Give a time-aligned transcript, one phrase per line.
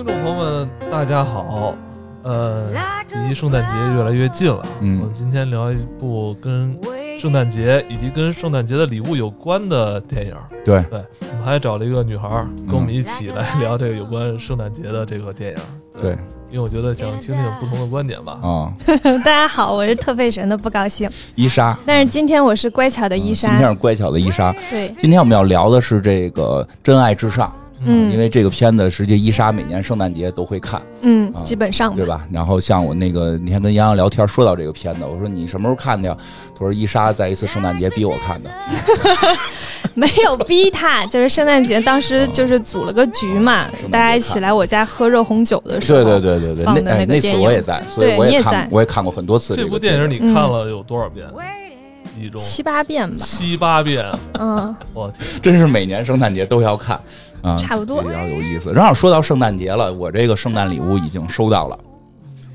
[0.00, 1.76] 听众朋友们，大家好。
[2.22, 2.64] 呃，
[3.28, 4.62] 离圣诞节越来越近了。
[4.80, 6.74] 嗯我们今天聊一部跟
[7.20, 10.34] 圣诞节以及跟圣诞节的礼物有关的电影。
[10.64, 15.58] 对，对，我们还找了一个女孩儿跟我们一起来聊这个有关圣诞节的这个电影。
[16.00, 16.12] 对，
[16.50, 18.38] 因为我觉得想听听不同的观点吧。
[18.42, 18.72] 啊，
[19.22, 24.50] 大家好，我是特费神的不高兴，伊莎，但是今天我是乖巧的伊嗯今莎，天是乖巧的伊莎。
[24.70, 27.48] 对，今天我们要聊的是这个《真爱至上》，
[27.84, 28.12] 嗯。
[28.12, 32.26] 因为这个片子实际伊莎每年圣诞节都会看，嗯啊，基本上对吧？
[32.30, 36.16] 然后像我那个那天跟杨洋聊天说到这个片子，我说你什么时候看的呀？
[36.54, 38.50] 他说伊莎在一次圣诞节逼我看的。
[39.94, 51.26] 没有逼他，就是圣诞节当时就是组了个局嘛大家一起来我家喝热红酒的时候，对对对对对，那哎那次我也在，所以对我也看你也在，我也看过很多次个这部电影你嗯看了有多少遍？
[52.20, 54.04] 一中七八遍吧，七八遍，
[54.38, 55.40] 嗯，我天！
[55.40, 57.00] 真是每年圣诞节都要看
[57.42, 58.72] 啊，差不多比较有意思。
[58.72, 61.78] 正好说到圣诞节了，我这个圣诞礼物已经收到了。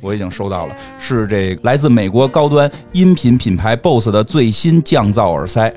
[0.02, 5.74] 我已经收到了，是这来自美国高端音频品牌 BOSS 的最新降噪耳塞。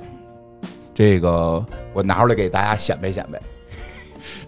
[0.93, 3.41] 这个我拿出来给大家显摆显摆。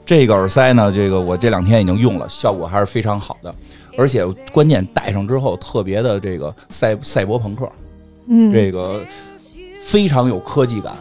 [0.05, 3.55] 这个耳塞呢，这个我这两天已经用了，效果还是非常好的，
[3.97, 7.70] 而且关键戴上之后特别的这个赛赛博朋克，
[8.28, 9.02] 嗯，这个
[9.80, 10.95] 非常有科技感。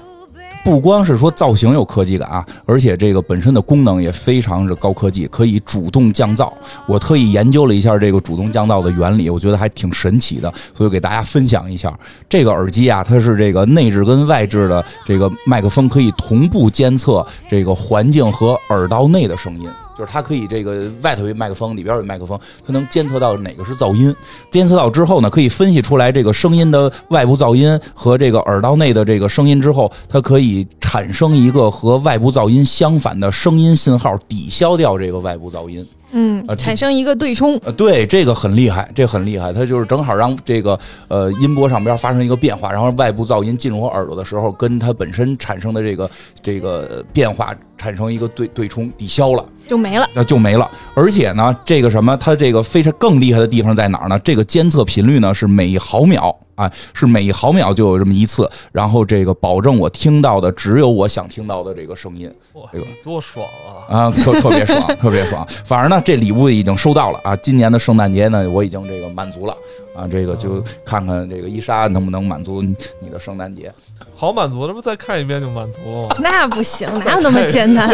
[0.63, 6.51] 不光是说造型有科技感啊，而且这个本身的功能也非常的高科技，可以主动降噪。
[6.87, 11.97] 我特意研究了一下这个主动降噪的原理，我觉得还挺神奇的，所以给大家分享一下。
[12.27, 19.67] 这个耳机啊，它是这个内置跟外置的这个麦克风可以同步监测这个环境和耳道内的声音。
[19.99, 24.15] 就是它可以这个外头有麦克风，里边有麦克风，它能监测到哪个是噪音。
[24.49, 35.85] 监测到之后呢，可以分析出来这个声音的外部噪音和这个耳道内的这个声音之后，它可以产生一个和外部噪音相反的声音信号，抵消掉这个外部噪音。
[36.11, 46.09] 嗯产生一个对冲，呃，对，这个很厉害，这很厉害，它就是正好让这个呃音波上边发生一个变化，然后外部噪音进入我耳朵的时候，跟它本身产生的这个
[46.41, 49.45] 这个变化产生一个对对冲抵消了。
[49.67, 50.69] 就没了，那就没了。
[50.95, 54.17] 而且呢，这个什么，它这个非常更厉害的地方在哪儿呢？
[54.23, 63.47] 这个监测频率呢是每毫秒啊，是每一毫秒就有这么一次，然后这个保证我听到的只有我想听到的这个声音哇这个，多爽
[63.87, 63.95] 啊！
[63.95, 65.47] 啊，特特别爽，特别爽。
[65.63, 69.55] 反而呢，这礼物已经收到了啊，今年的圣诞节呢，我已经这个满足了
[69.99, 73.71] 啊，这个就看看这个伊莎能不能满足你你的圣诞节。
[74.15, 76.15] 好满足，这不再看一遍就满足了吗？
[76.19, 77.89] 那不行，哪有那么简单？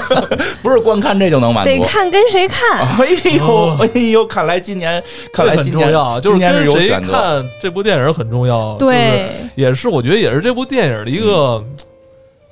[0.62, 1.70] 不是光看这就能满足。
[1.70, 3.06] 得看跟谁看，哎
[3.36, 7.12] 呦，哎呦，看来今年，看来今年重要，就是今年是跟谁有选择。
[7.12, 8.76] 看这部电影很重要。
[8.78, 11.62] 就是对，也是我觉得也是这部电影的一个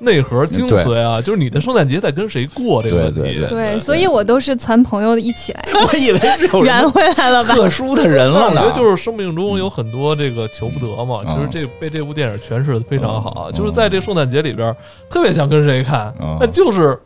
[0.00, 3.21] 内核精髓啊，就是你的圣诞节在跟谁过这个问题。
[3.21, 7.55] 对对对，所以我都是传朋友一起来， 我以为是有 圆回来了吧？
[7.55, 8.81] 特殊的人了呢我觉得。
[8.81, 14.75] 就是生命中有很多这个求不得嘛，嗯其实这被这部电影诠释的非常好就是在这圣诞节里边，
[15.11, 16.99] 特别想跟谁看嗯，但就是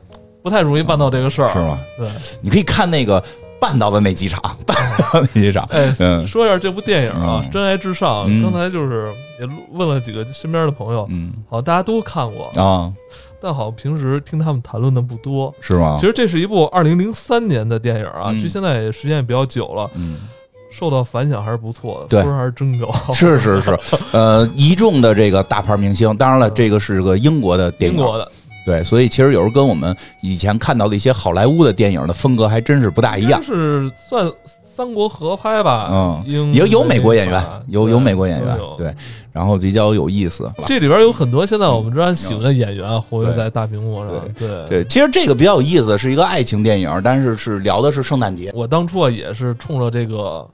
[0.42, 1.78] 不太容易办到这个事儿，是吗？
[1.98, 2.06] 对，
[2.40, 3.20] 你可以看那个
[3.64, 5.64] 办到的那几场， 办到的那几场。
[5.70, 6.26] 哎，嗯。
[6.26, 8.42] 说一下这部电影啊，嗯真爱至上》，嗯。
[8.42, 9.10] 刚才就是
[9.40, 11.32] 也问了几个身边的朋友，嗯。
[11.48, 12.92] 好，大家都看过，啊，
[13.40, 15.54] 但好平时听他们谈论的不多。
[15.60, 15.96] 是吗？
[15.98, 16.06] 其？
[16.06, 18.40] 实这是一部二零零三年的电影啊，嗯。
[18.42, 20.18] 距现在也时间也比较久了，嗯，
[20.70, 22.22] 受到反响还是不错的，对。
[22.22, 22.92] 分还是真高。
[23.14, 23.78] 是是是，
[24.12, 28.30] 呃，一众的这个大牌明星，当然了，这个是个英国的电影，英国的
[28.64, 33.42] 对，所以其实有时候跟我们以前看到的一些好莱坞的电影的风格还真是不大一样。
[33.42, 34.30] 是算
[34.76, 35.88] 三国合拍吧？
[35.92, 38.92] 嗯英有有美国演员，有有美国演员，对，
[39.32, 40.50] 然后比较有意思。
[40.66, 44.10] 这里边有很多现在我们知道喜欢的演员活跃在大屏幕上。
[44.36, 48.50] 对，对，其实这个比较有意思，是一个爱情电影，但是是聊的是圣诞节。
[48.52, 50.44] 我当初啊也是冲着这个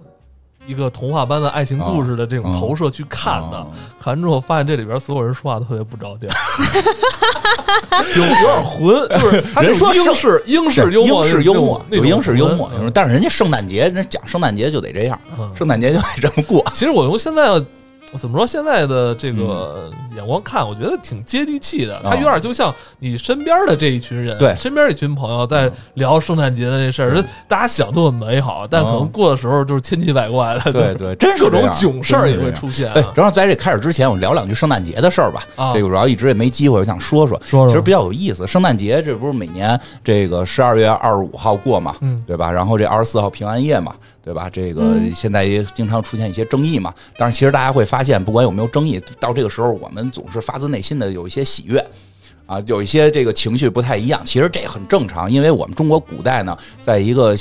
[0.71, 3.57] 一个童话般的爱情故事的这种投射去看的。
[3.59, 3.67] 啊
[4.03, 6.31] 看完之后发现这里边所有人说话都特别不着调，
[8.17, 16.65] 有有点混， 就是他人说英式英式幽默，英式幽默，有英式幽默，但是人家圣诞节，人讲圣诞节就得这样，嗯圣诞节就得这么过。
[16.73, 17.63] 其实我从现在
[18.19, 22.01] 怎么说现在的这个眼光看，我觉得挺接地气的。
[22.05, 35.43] 它有点就像你身边的这一群人，嗯对身边一群朋友在聊圣诞节的这事儿，大家想都很美好，但可能过的时候就是千奇百怪的，对对，真是各种囧事儿也会出现正好在这开始之前，我聊两句圣诞节的事儿吧。
[35.57, 38.47] 啊这个主要一直也没机会，我想说说，说说其实比较有意思。
[38.47, 42.51] 圣诞节这不是每年这个十二月二十五号过嘛，嗯对吧？
[42.51, 44.51] 然后这二十四号平安夜嘛，对吧？
[44.51, 46.95] 这个嗯现在也经常出现一些争议嘛。
[47.17, 51.85] 但是其实大家会发现，不管有没有争议，到这个时候我们总是发自内心的有一些喜悦。
[52.51, 54.21] 啊，有一些这个情绪不太一样。
[54.25, 57.33] 其实这很正常，因为我们中国古代呢，在一个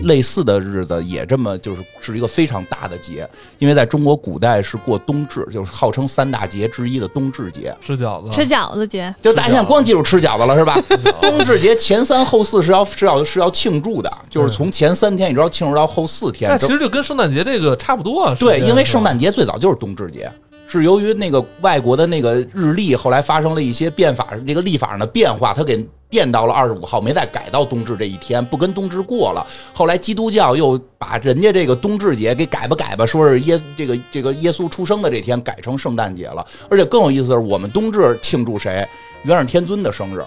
[0.00, 3.28] 类似的日子也这么就是是一个非常大的节，
[3.60, 7.72] 因为在中国古代是过冬至，就是号称三大节之一的冬至节。
[7.80, 10.76] 吃饺子，吃饺子节，就大家现在光记住吃饺子了是吧？
[11.20, 16.50] 冬至节前三后四是要是要是要庆祝的，就是从前三天一直要庆祝到后四天。
[16.50, 18.34] 那其实就跟圣诞节这个差不多啊。
[18.36, 20.28] 对，因为圣诞节最早就是冬至节。
[20.66, 29.46] 是由于那个外国的那个日历后来发生了一些变法，这个历法上的变化，它给变到了二十五号，没再改到冬至这一天，不跟冬至过了。
[29.72, 36.46] 后来基督教又把人家这个冬至节给改吧改吧，说是耶这个这个耶稣出生的这天改成圣诞节了。
[36.68, 38.86] 而且更有意思的是，我们冬至庆祝谁？
[39.24, 40.24] 元始天尊的生日。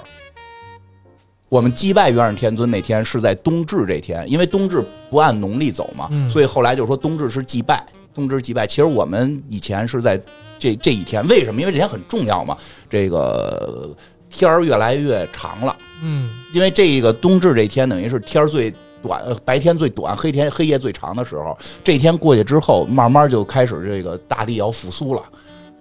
[1.48, 7.84] 我们祭拜元始天尊那天是在冬至这天，因为冬至不按农历走嘛，所以后来就说冬至是祭拜，
[8.20, 8.68] 冬至祭拜。
[8.68, 10.22] 其实我们以前是在
[10.60, 11.62] 这这一天，为什么？
[11.62, 12.58] 因为这天很重要嘛，
[12.90, 13.96] 这个
[14.30, 21.58] 天儿越来越长了，嗯，因为这个冬至这天等于是天儿最短，呃白天最短，黑天黑夜最长的时候。
[21.82, 25.24] 这一天过去之后，慢慢就开始这个大地要复苏了，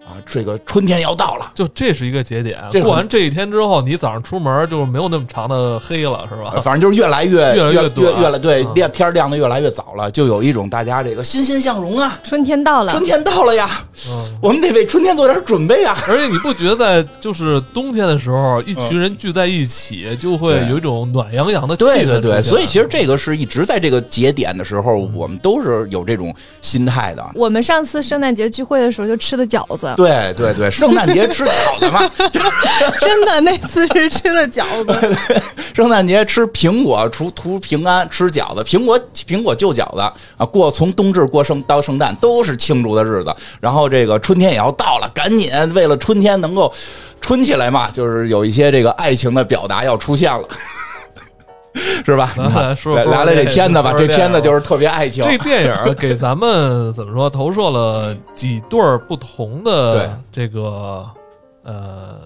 [0.09, 1.53] 啊，这个春天要到了。
[1.55, 2.59] 就这是一个节点。
[2.71, 6.53] 这过完这一天之后，你早上出门就没有那么长的黑了，是吧？
[6.55, 13.69] 呃反正就是越来越 越来越越短越来对天儿亮的越来越早了，就有一种大家这个欣欣向荣啊，春天到了春，天到了呀，
[14.09, 14.39] 嗯。
[14.41, 15.97] 我们得为春天做点准备啊。
[16.09, 27.27] 而且你不觉得在就是冬天的时候，一群人聚在一起，就会有一种暖洋洋的气氛对对对，所以其实这个是一直在这个节点的时候，嗯我们都是有这种心态的。
[27.35, 32.09] 我们上次圣诞节聚会的时候就吃的饺子，对对对，圣诞节吃饺子嘛，
[33.01, 35.17] 真的那次是吃了饺子，
[35.75, 38.97] 圣诞节吃苹果，除图平安，吃饺子，苹果
[39.27, 40.01] 苹果就饺子
[40.37, 43.35] 啊，过从冬至过圣到圣诞都是庆祝的日子。
[43.61, 46.73] 然后这个春天也要到了，赶紧为了春天能够
[47.21, 50.49] 春起来嘛，就是有一些这个爱情的表达要出现了，
[52.05, 52.33] 是吧？
[52.37, 55.25] 来来说说来来了这片子吧，这片子就是特别爱情。
[55.25, 61.05] 这电影给咱们怎么说投射了几对不同的这个
[61.63, 62.17] 呃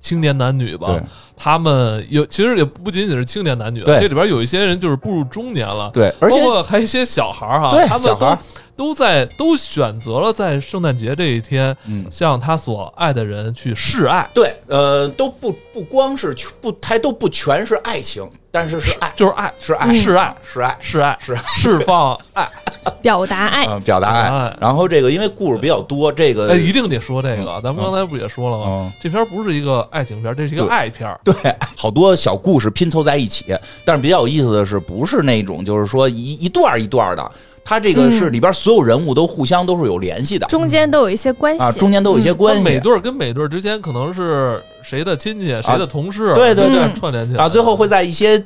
[0.00, 1.02] 青年男女吧对？
[1.36, 5.90] 他们有其实也不仅仅是青年男女，对这里边有一些人就是步入中年了。
[5.92, 8.38] 对，而且包括还有一些小孩儿哈，对他们小孩
[8.74, 12.06] 都都在都选择了在圣诞节这一天，嗯。
[12.10, 22.48] 向他所爱的人去示爱，对，呃，都不不光是不，还都不全是爱情，但是是爱，就是爱，是爱，是爱，是爱，示爱，是爱释放爱。
[23.02, 23.66] 表达爱。
[23.66, 24.56] 嗯，表达爱爱。
[24.60, 28.92] 然后这个因为故事比较多，这个哎，一定得说这个，咱们刚才不也说了吗嗯？
[29.02, 31.18] 这片儿不是一个爱情片儿，这是一个爱片儿。
[31.32, 31.54] 对。
[31.76, 33.44] 好多小故事拼凑在一起，
[33.84, 37.32] 但是比较有意思的是，不是那种就是说一一段儿一段儿的，
[37.64, 38.32] 它这个是嗯。
[38.32, 40.46] 里边所有人物都互相都是有联系的。
[40.46, 42.62] 中间都有一些关系，啊，中间都有一些关系。
[42.62, 46.92] 它每对儿跟每对儿之间可能是谁的亲戚、谁的同事，对对对。
[46.94, 48.42] 串联起来啊，最后会在一些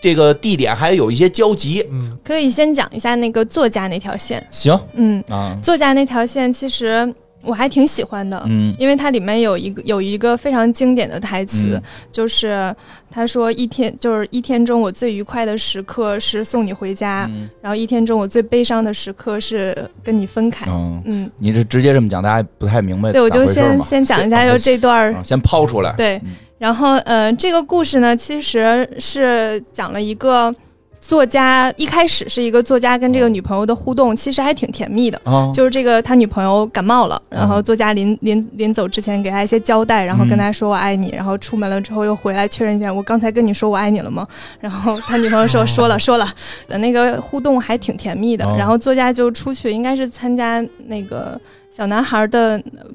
[0.00, 1.84] 这个地点还有一些交集。
[1.90, 4.44] 嗯，可以先讲一下那个作家那条线。
[4.50, 4.78] 行。
[4.94, 7.12] 嗯，啊，作家那条线其实
[7.44, 8.74] 我还挺喜欢的，嗯。
[8.78, 11.82] 因为它里面有一个有一个非常经典的台词，嗯。
[12.10, 12.74] 就是
[13.10, 17.48] 他说一天就是一天中我最愉快的时刻是送你回家，嗯。
[17.60, 20.66] 然后一天中我最悲伤的时刻是跟你分开。
[20.68, 25.92] 嗯，嗯，你是直接这么讲，大家不太明白对，我就先先讲一下，就这段先抛出来。
[25.92, 26.16] 对。
[26.24, 30.54] 嗯，然后呃，这个故事呢，其实是讲了一个
[31.02, 35.20] 作家，一开始是一个作家跟这个女朋友的互动，其实还挺甜蜜的。
[35.24, 44.26] 啊，就是这个他女朋友感冒了，然后嗯作家临临临走之前给他一些交代，然后跟他说我爱你，然后出门了之后又回来确认一下，我刚才跟你说我爱你了吗？
[44.60, 46.32] 然后他女朋友说说了说了，
[46.68, 48.54] 呃那个互动还挺甜蜜的哦。
[48.56, 51.38] 然后作家就出去，应该是参加那个
[51.76, 52.86] 小男孩的呃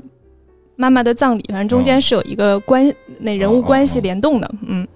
[0.77, 4.87] 妈妈的葬礼，反正中间是有一个关那人物关系联动的，嗯。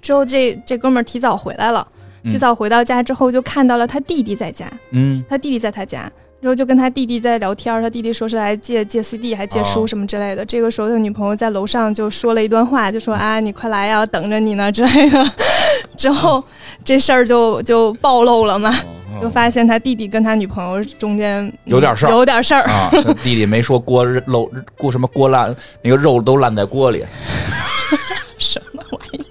[0.00, 1.86] 之后这这哥们儿提早回来了，
[2.24, 6.10] 嗯提早回到家之后就看到了他弟弟在家，嗯他弟弟在他家，
[6.40, 10.44] 然后就跟他弟弟在聊天，他弟弟说是来借借 CD 还借书哦什么之类的。
[10.44, 15.24] 这个时候他女朋友在楼上就说了一段话，就说啊你快来呀，等着你呢之类的。
[15.96, 16.42] 之后
[16.84, 22.62] 这事儿就就暴露了嘛，哦就发现他弟弟跟他女朋友中间嗯有点事儿有点事儿。
[22.62, 27.04] 啊，他弟弟没说锅漏锅什么锅烂，那个肉都烂在锅里。
[28.38, 29.24] 什么玩意？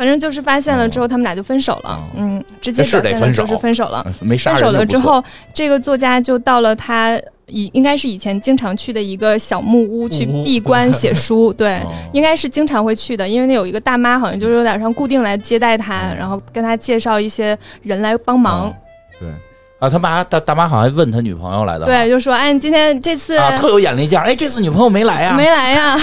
[0.00, 2.08] 反正就是发现了之后，他们俩就分手了哦。
[2.16, 4.02] 嗯，直接表现的得分手就是分手了。
[4.18, 11.80] 分手了之后，这个作家就到了他以应该是以前经常去的一个小木屋去闭关写书，对。
[11.80, 18.68] 哦应该是经常会去的，因为那有一个大妈，好像就是有点像固定来接待他，嗯然后跟他介绍一些人来帮忙。
[18.68, 18.74] 哦
[19.20, 19.28] 对，
[19.80, 25.34] 啊，他妈大大妈好像还问他女朋友来的，对，就说哎，你今天这次啊，特有眼力见儿，哎，这次女朋友没来呀？
[25.34, 25.96] 没来呀？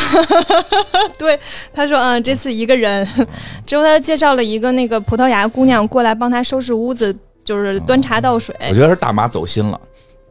[1.17, 1.39] 对，
[1.71, 3.07] 他说嗯，这次一个人。
[3.67, 7.15] 之后他介绍了一个那个葡萄牙姑娘过来帮他收拾屋子，
[7.45, 8.55] 就是端茶倒水。
[8.67, 9.79] 我觉得是大妈走心了，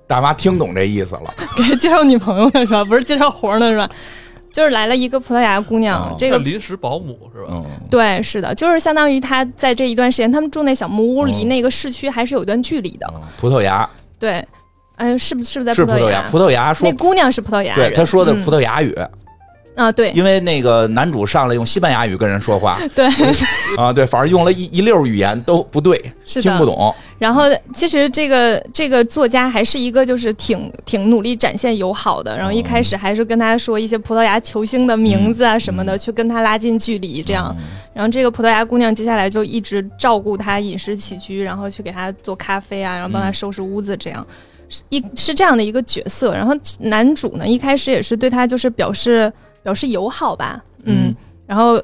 [0.09, 2.85] 大妈听懂这意思了， 给介绍女朋友的是吧？
[2.85, 3.89] 不是介绍活呢是吧？
[4.57, 7.63] 就是来了一个葡萄牙姑娘，这个临时保姆是吧？
[7.91, 13.07] 对，是的，就是相当于他在这一段时间，他们住那小木屋，离那个市区还是有一段距离的。
[13.37, 13.87] 葡萄牙，
[14.19, 14.43] 对，
[14.95, 16.23] 哎，是不是不是在葡萄牙？
[16.31, 18.97] 葡萄牙说那姑娘是葡萄牙，对，他说的葡萄牙语。
[19.77, 23.07] 啊，对，因为那个男主上来用西班牙语跟人说话， 对，
[23.77, 26.93] 啊，对，反正用了一一溜语言都不对，听不懂。
[27.19, 37.55] 然后其实这个这个作家还是一个就是挺挺努力展现友好的，然后一开始还是跟他说一些葡萄牙球星的名字啊什么的，去跟他拉近距离，这样。
[37.93, 44.27] 然后这个葡萄牙姑娘接下来就一直照顾他饮食起居，然后去给他做咖啡啊，然后帮他收拾屋子，这样。
[44.31, 44.56] 是
[44.89, 46.33] 一是这样的一个角色。
[46.35, 49.33] 然后男主呢一开始也是对他就是表示。
[49.67, 51.13] 表示友好吧，嗯，
[51.45, 51.75] 然后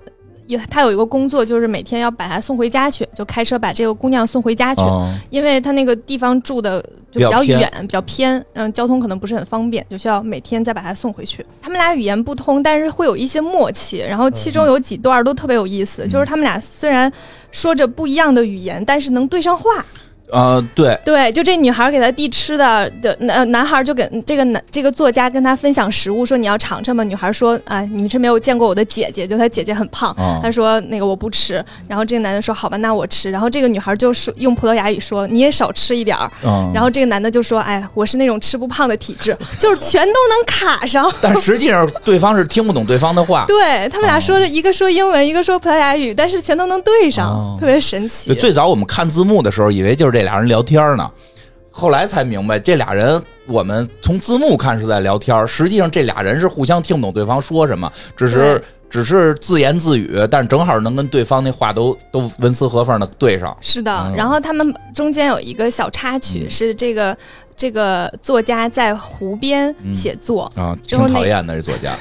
[0.47, 4.83] 有他有一个工作，就是每天要把她送回家去，就开车把这个姑娘送回家去，
[5.31, 11.45] 因为他那个地方住的就比较远，比较偏，嗯，交通可能不是很方便，就需要每天再把她送回去。
[11.61, 17.13] 他们俩语言不通，但是会有一些默契，然后其中有几段都特别有意思，就是他们俩虽然
[17.51, 19.85] 说着不一样的语言，但是能对上话。
[20.33, 27.05] 呃，对对，就这女孩给他递吃的的男男孩就给这个男这个作家跟他分享食物，说你要尝尝吗？
[27.05, 30.17] 女孩说，哎，你是没有见过我的姐姐，就她姐姐很胖。
[30.43, 31.63] 他说那个我不吃。
[31.87, 33.31] 然后这个男的说好吧，那我吃。
[33.31, 36.31] 然后这个女孩就说用葡萄牙语说你也少吃一点儿。
[36.73, 41.13] 然后这个男的就说，哎，我是那种吃不胖的体质， 就是全都能卡上。
[41.21, 43.45] 但实际上对方是听不懂对方的话。
[43.47, 48.35] 对他们俩说着一个说英文，一个说葡萄牙语，但是全都能对上，特别神奇。
[48.37, 50.22] 最早我们看字幕的时候，以为就是这。
[50.23, 51.11] 俩人聊天呢，
[51.71, 63.57] 后来才明白，这俩人我们从字幕看是在聊天，实际上这俩人是互相听不懂对方说什么，只是只是自言自语，但正好能跟对方那话都都文丝合缝的对上。
[63.61, 67.17] 是的，然后他们中间有一个小插曲是这个。
[67.57, 71.55] 这个作家在湖边写作啊，挺讨厌的。
[71.55, 71.95] 这作家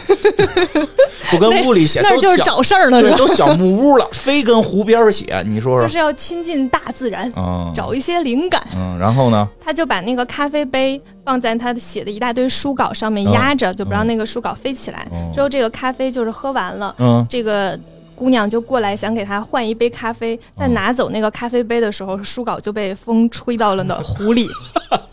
[1.30, 5.44] 不跟屋里写，那就是找事儿呢，对，都小木屋了，非跟湖边写。
[5.46, 7.32] 你说说，就是要亲近大自然，
[7.74, 8.66] 找一些灵感。
[8.76, 15.08] 嗯，然后呢，他就把那个咖啡杯放在他写的一大堆书稿上面压着，就不让那个书稿飞起来。
[15.34, 17.80] 之后这个咖啡就是喝完了，嗯，这个
[18.16, 24.48] 姑娘就过来想给他换一杯咖啡，在拿走那个咖啡杯的时候，书稿就被风吹到了那湖里。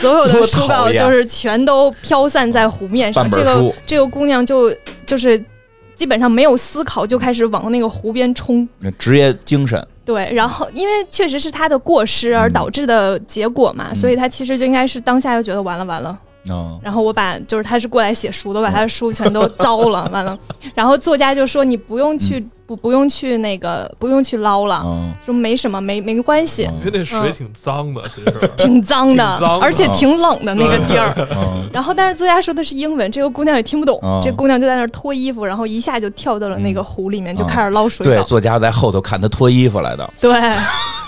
[0.00, 4.74] 所有的书稿就是全都飘散在湖面上，这个这个姑娘就
[5.06, 5.42] 就是
[5.94, 8.68] 基本上没有思考，就开始往那个湖边冲。
[8.98, 9.84] 职业精神。
[10.04, 16.16] 对，然后因为确实是她的过失而导致的结果嘛，所以她其实就应该是当下就觉得完了完了。
[16.82, 20.38] 然后我把就是他是过来写书的，我把他的书全都糟了， 完了。
[20.74, 24.84] 然后作家就说你不用去不不用去那个不用去捞了，
[25.24, 26.62] 说没什么没没关系。
[26.62, 29.24] 因为那水挺脏的，其实 挺脏的，
[29.60, 31.14] 而且挺冷的那个地儿。
[31.72, 34.00] 然后但是作家说的是英文，这个姑娘也听不懂。
[34.22, 38.04] 这姑娘就在那儿脱衣服，然后一下就跳到了那个湖里面，就开始捞水。
[38.04, 40.10] 对，作家在后头看她脱衣服来的。
[40.20, 40.30] 对。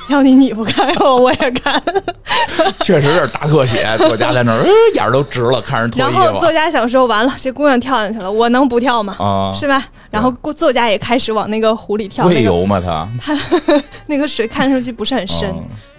[0.09, 1.81] 要你你不看，我我也看，
[2.83, 3.87] 确实是大特写。
[3.99, 5.99] 作家在那儿，眼儿都直了，看着。
[5.99, 9.17] 然后作家想说，完了，这姑娘跳下去了，我能不跳吗？
[9.19, 9.85] 啊，是吧？
[10.11, 12.25] 然后作家也开始往那个湖里跳。
[12.25, 12.81] 会游吗？
[12.81, 13.39] 他他
[14.07, 15.49] 那个水看上去不是很深，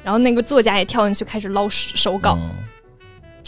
[0.04, 2.38] 然后那个作家也跳进去开始捞手稿。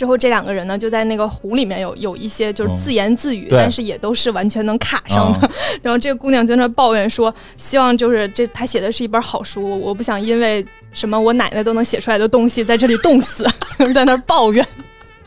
[0.01, 5.47] 之后这两个人呢，就在那个湖里面有有一些就是自言自语，但是也都是完全能卡上的。
[5.83, 13.47] 然后这个姑娘在那抱怨说：“希望就是这她写的是一本好书，我不想因为什么我奶奶都能写出来的东西在这里冻死。
[13.93, 14.67] ”在那抱怨。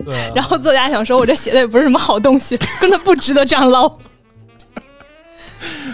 [0.04, 0.32] 对。
[0.34, 3.88] 然后作家想说：“我这写的也不是什么好东西， 根本不值得这样捞。”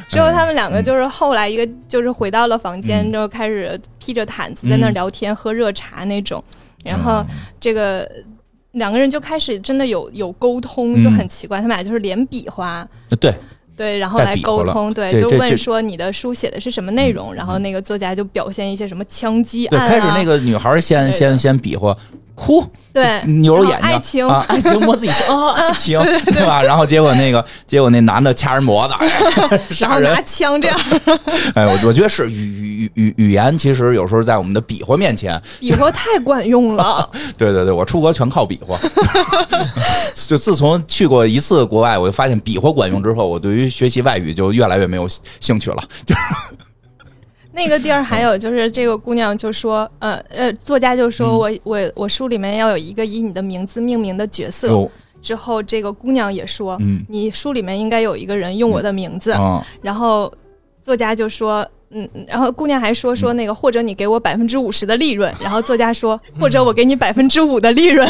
[0.08, 6.42] 之后他们两个就是后来一个就是回到了房间，就开始披着毯子在那聊天、喝热茶那种。
[6.82, 7.22] 然后
[7.60, 8.10] 这个。
[8.72, 12.86] 两个人就开始真的有有沟通，就很奇怪，他们俩就是连比划，
[13.18, 13.34] 对。
[13.76, 21.96] 对，然后来沟通，对，就问说你的书写的是什么内容，然后那个作家就表现一些什么枪击案，开始那个女孩先先先比划。
[22.34, 26.62] 哭，对，扭着眼睛，爱情啊，爱情摸自己心啊， 爱情，对吧？
[26.62, 28.94] 然后结果那个，结果那男的掐人脖子，
[29.80, 30.80] 然后拿枪这样。
[31.54, 37.08] 哎，我我觉得是语语语语言，其实有时候在我们的比划面前，比划太管用了。
[37.36, 38.78] 对对对，我出国全靠比划。
[40.26, 45.08] 就自从去过一次国外，我就发现比划管用之后，我对于学习外语就越来越没有
[45.40, 45.82] 兴趣了。
[46.06, 46.14] 就。
[47.52, 54.68] 那个地儿还有就是这个姑娘就说，呃呃，作家就说嗯我我我书里面要有一个以你的名字命名的角色。
[54.68, 54.90] 哟，
[55.20, 59.32] 之后这个姑娘也说，嗯你书里面应该有一个人用我的名字。
[59.32, 60.32] 啊，然后
[60.82, 61.66] 作家就说。
[61.92, 68.08] 嗯，然后姑娘还说说那个，或者你给我百分之五十的利润，然后作家说，或者我给你百分之五的利润，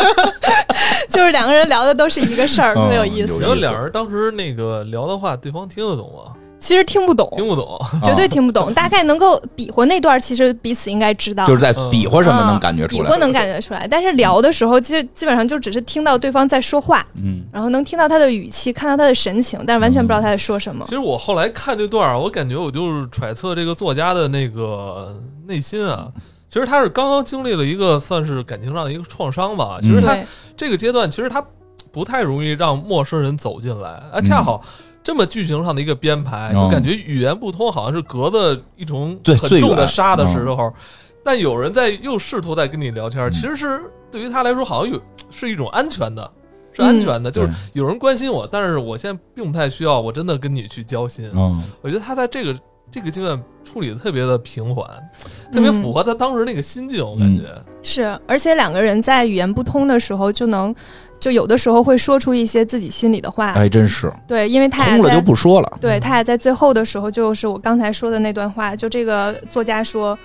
[1.10, 3.38] 就是两个人聊的都是一个事儿，特别有意思。
[3.42, 6.32] 然后两人当时那个聊的话，对方听得懂吗？
[6.60, 7.78] 其实听不懂，听不懂。
[8.02, 20.90] 绝对听不懂， 大概能够比划那段，其实彼此应该知道，就是在比划什么能嗯感觉出来比划，能感觉出来，但是聊的时候，其实基本上就只是听到对方在说话，嗯然后能听到他的语气，看到他的神情，但是完全不知道他在说什么其。
[20.90, 26.08] 实我后来看这段儿，我感觉我就是揣测这个作家的那个内心啊。
[26.48, 29.76] 其实他是刚刚经历了一个算是感情上的一个创伤吧。
[29.82, 30.16] 其实他，
[30.56, 31.44] 这个阶段，其实他
[31.92, 34.18] 不太容易让陌生人走进来啊。
[34.22, 34.62] 恰好
[35.08, 40.70] 这么剧情上的一个编排，嗯就感觉语言不通，好像是隔着一种很重的沙的时候，
[41.24, 43.32] 但有人在又试图在跟你聊天，嗯。
[43.32, 45.00] 其实是对于他来说好像有
[45.30, 46.30] 是一种安全的。
[46.74, 51.30] 是安全的，就是有人关心我，但是我现在并不太需要我真的跟你去交心。
[51.34, 51.58] 嗯。
[51.80, 52.54] 我觉得他在这个
[52.92, 54.86] 这个阶段处理的特别的平缓，
[55.50, 57.44] 特别符合他当时那个心境，我感觉。
[57.82, 60.72] 是，而且两个人在语言不通的时候，就能
[61.20, 63.52] 就有的时候会说出一些自己心里的话。
[63.52, 64.12] 哎，真是。
[64.26, 70.18] 对，因为他俩通了就不说了，对他俩在最后的时候，就是我刚才说的那段话，就这个作家说，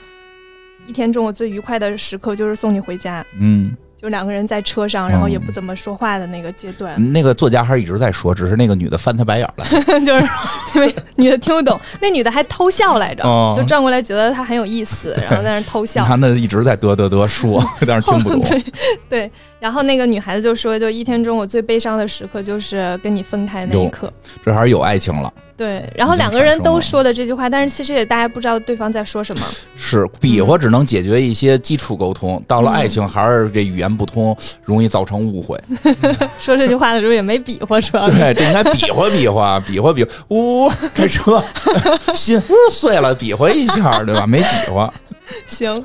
[0.88, 7.14] 一天中我最愉快的时刻就是送你回家，嗯，就两个人在车上，然后也不怎么说话的那个阶段。
[7.14, 9.66] 那个作家还是一直在说，只是那个女的翻他白眼儿了，
[10.06, 10.24] 就是
[10.76, 13.54] 因为女的听不懂，那女的还偷笑来着，哦。
[13.56, 16.04] 就转过来觉得他很有意思，然后在那偷笑。
[16.06, 18.64] 他那一直在嘚嘚嘚说，但是听不懂，对
[19.10, 19.32] 对，
[19.64, 24.12] 然后那个女孩子就说，就一天中我最悲伤的时刻就是跟你分开那一刻。
[24.44, 25.34] 这还是有爱情了。
[25.56, 29.46] 对，然后两个人都说了这句话，但是其实也大家不知道对方在说什么。
[29.78, 35.58] 是比划只能解决一些基础沟通，到了爱情还是这语言不通，容易造成误会。
[36.38, 41.42] 说这句话的时候也没比划，主要对，这应该比划比划，比划比划，呜，开车，
[42.14, 44.28] 心呜碎了，比划一下，对吧？
[44.28, 44.94] 没比划。
[45.46, 45.84] 行。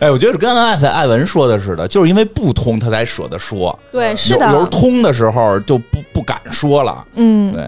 [0.00, 3.78] 哎，我觉得跟刚才艾文说的似的，就是因为不通，他才舍得说。
[3.90, 4.70] 对，是的有时候的。
[4.70, 7.04] 通的时候就不不敢说了。
[7.14, 7.62] 嗯，对，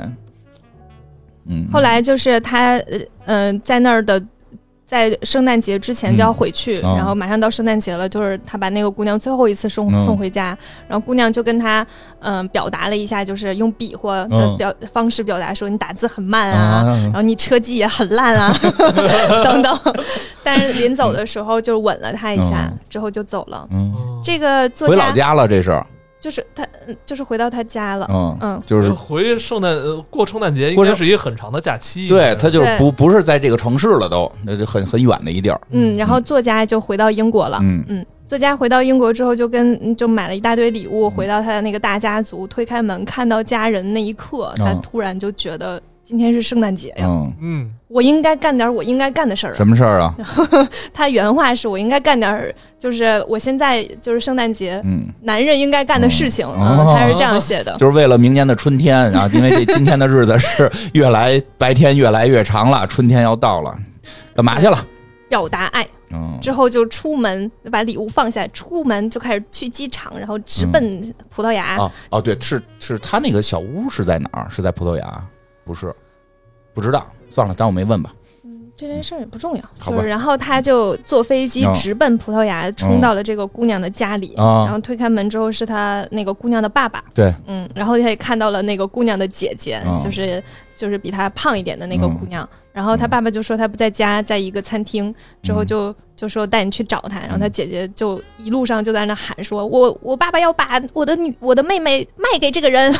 [1.49, 1.67] 嗯。
[1.73, 4.23] 后来就是他，呃，呃在那儿的，
[4.87, 10.01] 在圣诞节之前就要回去，嗯然后马上到圣诞节了，就是他把那个姑娘最后一次送、嗯。
[10.07, 11.85] 送回家，然后姑娘就跟他，
[12.21, 14.57] 嗯、表达了一下，就是用比划的嗯。
[14.57, 18.57] 表、方式表达说你打字很慢啊，啊然后你车技也很烂啊，
[19.45, 19.77] 等等。
[20.45, 22.79] 但是临走的时候就吻了他一下，嗯。
[22.89, 23.69] 之后就走了。
[24.23, 25.83] 这个作回老家了，这是，
[26.19, 28.07] 就是他，嗯就是回到他家了。
[28.11, 35.61] 嗯嗯就是回圣诞呃过圣诞节应该是一个很长的假期，对他就是不不是在这个城市了都，那就很很远的一地儿。
[35.71, 37.59] 嗯，然后作家就回到英国了。
[37.63, 49.57] 嗯嗯，作家回到英国之后，就跟嗯就买了一大堆礼物，回到他的那个大家族，推开门看到家人那一刻，他嗯突然就觉得今天是圣诞节呀，嗯，嗯，我应该干点我应该干的事儿啊。
[49.57, 50.15] 什么事儿啊？
[50.95, 57.75] 他原话是我应该干点儿，就是我现在就是圣诞节嗯，男人应该干的事情，他是这样写的。
[57.81, 63.77] 就是为了明年的春天啊，因为这今天的日子是越来白天越来越长了，春天要到了，
[64.33, 64.79] 干嘛去了？
[65.29, 71.03] 表达爱嗯，之后就出门把礼物放下，出门就开始去机场，然后直奔
[71.35, 71.77] 葡萄牙。
[71.79, 74.47] 哦哦，对，是是他那个小屋是在哪儿？
[74.49, 75.25] 是在葡萄牙？
[75.67, 75.93] 不是，
[76.73, 78.15] 不知道，算了，当我没问吧。
[78.45, 81.75] 嗯这件事儿也不重要，就是然后他就坐飞机嗯。
[81.75, 89.99] 直奔葡萄牙，冲到了这个姑娘的家里，啊然后推开门之后是他那个姑娘的爸爸，对，嗯，然后他也看到了那个姑娘的姐姐，嗯。
[89.99, 90.43] 就是
[90.75, 92.19] 就是比他胖一点的那个嗯。
[92.19, 102.91] 姑娘，然后他爸爸就说他不在家，在一个餐厅，之后就就说带你去找他，然后他姐姐就一路上就在那喊说，我我爸爸要把我的女我的妹妹卖给这个人，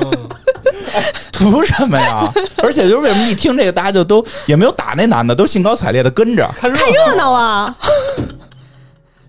[0.00, 0.28] 嗯
[1.30, 2.32] 图什么呀？
[2.62, 6.50] 而且就是为什么一听这个，大家就都也没有打那男的，都兴高采烈的跟着。
[6.56, 7.76] 看热闹啊！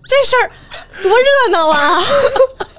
[0.08, 0.50] 这事儿
[1.02, 2.00] 多热闹啊！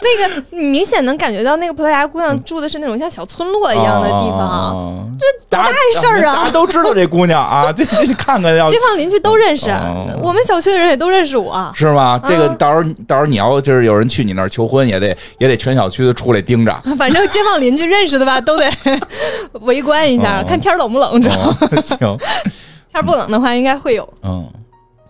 [0.00, 5.68] 那个你明显能感觉到，那个葡萄牙姑娘住的是那种像小村落一样的地方，啊，这多大
[6.00, 11.70] 事儿啊大家都知道这姑娘啊， 这这看看要街坊邻居都认识，哦我们小区的人也都认识我。
[11.74, 12.20] 是吗？
[12.26, 16.72] 这个嗯到时候到时候你要就是有人去你那儿求婚，也得也得全小区的出来盯着。
[16.96, 18.70] 反正街坊邻居认识的吧，都得
[19.62, 21.20] 围观一下，哦看天冷不冷。
[21.20, 22.18] 知道吗哦，行，
[22.92, 24.08] 天不冷的话，应该会有。
[24.22, 24.46] 嗯，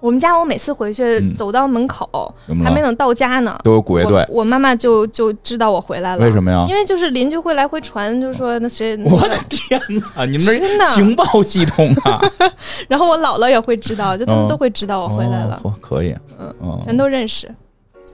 [0.01, 2.33] 我们家我每次回去嗯走到门口？
[2.65, 6.25] 还没等到家呢，都有鼓乐队，我我妈妈就就知道我回来了。
[6.25, 6.65] 为什么呀？
[6.69, 9.81] 因为就是邻居会来回传，就说那谁，我的天
[10.15, 10.25] 哪！
[10.25, 12.21] 你们这情报系统啊，
[12.89, 17.53] 然后我姥姥也会知道，就他们哦都会知道我回来了，哦，可以，嗯嗯，全都认识。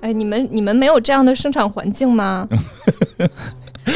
[0.01, 2.47] 哎，你们你们没有这样的生产环境吗？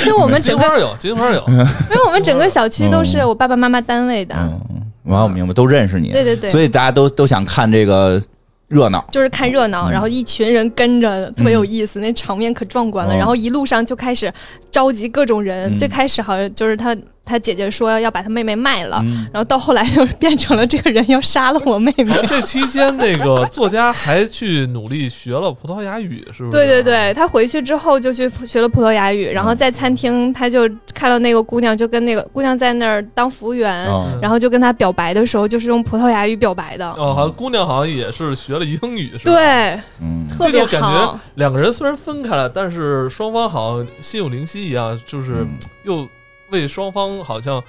[0.04, 1.56] 因为我们整个，金花有，金花有，因
[1.96, 4.77] 为我们整个小区都是我爸爸妈妈单位的，嗯，
[5.08, 8.22] 完我明白，都认识你，对对对，所以大家都都想看这个
[8.68, 9.04] 热闹。
[9.10, 9.92] 就是看热闹，嗯。
[9.92, 13.14] 然后一群人跟着，特别有意思，那场面可壮观了。
[13.14, 14.32] 哦然后一路上就开始
[14.70, 15.78] 召集各种人，嗯。
[15.78, 16.96] 最开始好像就是他
[17.28, 22.06] 他姐姐说要把他妹妹卖了，嗯，然后到后来就变成了这个人要杀了我妹妹。
[22.26, 26.50] 这期间那个作家还去努力学了葡萄牙语，是不是？
[26.50, 41.20] 对对对，他回去之后就去学了葡萄牙语，然后在餐厅他就看到那个姑娘，就跟那个姑娘在那儿当服务员，嗯然后就跟他表白的时候就是用葡萄牙语表白的，哦，好像姑娘好像也是学了英语，是吧？，对，嗯，特别这就感觉好。
[41.34, 46.08] 两个人虽然分开了，但是双方好像心有灵犀一样，就是嗯又
[46.50, 47.62] 为双方好像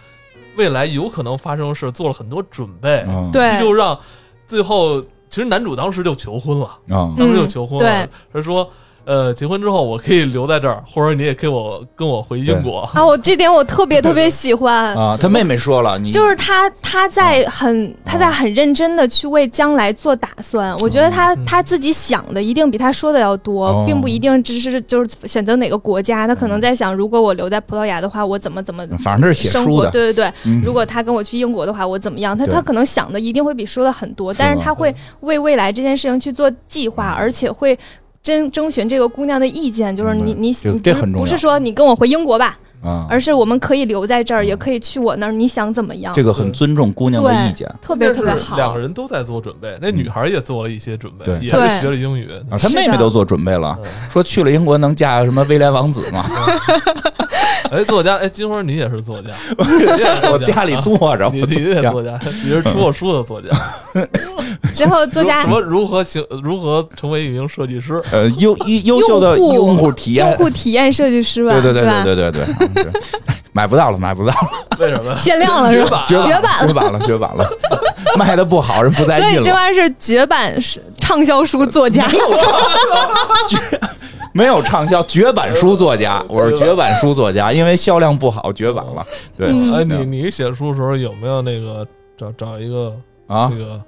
[0.56, 4.00] 未来有可能发生的事做了很多准备，嗯，对，就让
[4.48, 7.14] 最后其实男主当时就求婚了，嗯。
[7.18, 8.70] 当时就求婚了对，他说。
[9.10, 12.82] 呃，结婚之后我可以留在这儿，或者你也可以我跟我回英国。
[12.94, 21.44] 啊，我这点我特别特别喜欢，啊，他妹妹说了，你就是他他在很他在很认真的去为将来做打算，我觉得他嗯。
[21.44, 30.34] 他自己想的一定比他说的要多哦，并不一定只是就是选择哪个国家，他可能在想，如果我留在葡萄牙的话，我怎么怎么反正这是写生活，书的，对对对。
[30.46, 30.62] 嗯。
[30.64, 32.38] 如果他跟我去英国的话，我怎么样？
[32.38, 37.76] 他他可能想的一定会比说的很多，但是他会为未来这件事情去做计划，而且会。
[38.22, 46.14] 征征询这个姑娘的意见，就是你你这你不是这很重要不是说你跟我回英国吧，啊，而是我们可以留在这儿，也可以去我那儿，你想怎么样？
[46.14, 48.56] 这个很尊重姑娘的意见特别特别好。
[48.58, 52.30] 两个人都在做准备，那女孩也做了一些准备，嗯也是学了英语。
[52.50, 56.26] 啊，他是的妹妹都做准备了，嗯说去了英国能嫁什么威廉王子吗？
[57.72, 59.30] 哎，作家，哎，金花，你也是作家，
[60.32, 63.50] 我家里坐着，你也是作家，你是出过书的作家。
[64.76, 68.02] 之后作家什么如何行如何成为一名设计师？
[68.12, 73.02] 呃优优优秀的用户体验用，户体验设计师吧，对对对对对对对，
[73.52, 74.50] 买不到了，买不到了，
[74.80, 75.16] 为什么？
[75.16, 76.06] 限量了是吧？
[76.08, 77.50] 绝版绝绝版绝版了，绝版了，
[78.18, 79.54] 卖的不好，人不再所以这印了。
[79.54, 82.08] 玩意儿是绝版是畅销书作家
[84.40, 89.06] 没，有畅销，绝版书作家， 我是绝版书作家，因为销量不好，绝版了。
[89.38, 91.86] 对，嗯哎，你你写书的时候有没有那个
[92.18, 92.96] 找找一个
[93.28, 93.82] 啊这，个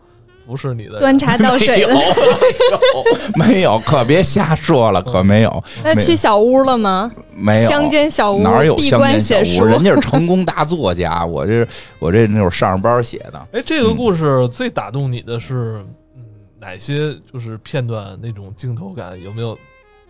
[0.45, 0.99] 服侍你的人？
[0.99, 1.93] 端茶倒，水的。
[1.95, 7.09] 没有， 没有，可别瞎说了，可没有，那去小屋了吗？
[7.33, 7.69] 没有。
[7.69, 11.65] 乡间小屋哪有闭乡间关写书小屋？，人家是成功大作家，我这
[11.99, 13.47] 我这那会儿上着班写的。
[13.53, 15.83] 哎，这个故事最打动你的是，
[16.17, 16.23] 嗯，
[16.59, 19.57] 哪些就是片段那种镜头感有没有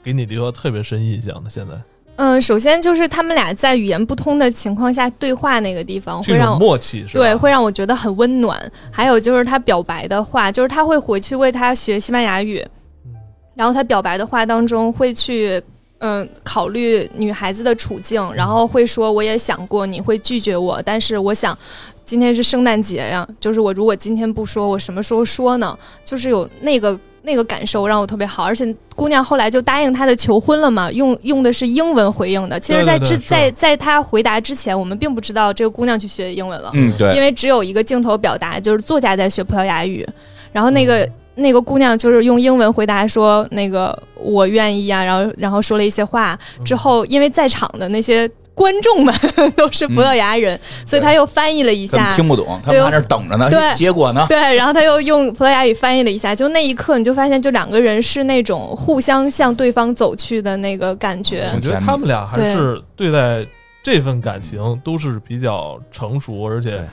[0.04, 1.50] 给你留下特别深印象的？
[1.50, 1.74] 现在
[2.18, 7.20] 嗯，首先就是他们俩在语言不通的情况下对话那个地方，会让我默契是吧？
[7.20, 8.60] 对，会让我觉得很温暖。
[8.92, 12.64] 还有就是他表白的话，就是他会回去为他学西班牙语，
[13.06, 13.12] 嗯
[13.56, 15.62] 然后他表白的话当中会去。
[16.04, 21.56] 嗯，考虑女孩子的处境，然后会说，我也想过你会拒绝我，但是我想，
[22.04, 25.78] 今天是圣诞节呀，就是我如果今天不说，我什么时候说呢？
[26.04, 32.60] 就是有那个那个感受让我特别好，而且姑娘后来就答应他的求婚了嘛，用用的是英文回应的。
[32.60, 36.72] 其实在，之对对对在在他回答之前，我们并不知道这个姑娘去学英文了。
[36.74, 40.08] 嗯，对，因为只有一个镜头表达，就是作家在学葡萄牙语，
[40.52, 41.12] 然后那个、嗯。
[41.36, 46.38] 那个姑娘就是用英文回答说那个我愿意啊，然后然后说了一些话。
[46.60, 46.66] 嗯。
[46.66, 49.14] 之后，因为在场的那些观众们
[49.56, 52.16] 都是葡萄牙人，所以他又翻译了一下。
[52.16, 53.50] 听不懂，他们在那等着呢。
[53.50, 54.26] 对 结果呢？
[54.28, 61.50] 对，然后他又用葡萄牙语翻译了一下，就那一刻你就发现，就两个人是那种互相向对方走去的那个感觉。
[61.56, 63.46] 我觉得他们俩还是对待
[63.82, 66.84] 这份感情都是比较成熟，而且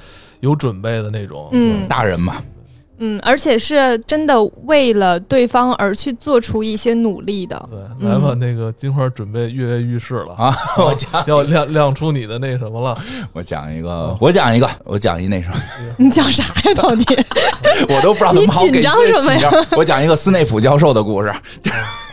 [0.41, 1.49] 有准备的那种。
[1.53, 2.37] 嗯大人嘛，
[2.99, 7.69] 嗯，而且是真的为了对方而去做出一些努力的。
[7.71, 10.57] 对，嗯来吧，那个金花准备跃跃欲试了啊！
[10.79, 13.01] 我讲要亮亮出你的那什么了？
[13.33, 15.57] 我讲一个，我讲一个，我讲一那什么，
[15.99, 16.75] 你讲啥呀？
[16.75, 17.05] 到底？
[17.89, 21.33] 我都不知道怎么好给紧张什么呀紧张我讲一个斯内普教授的故事。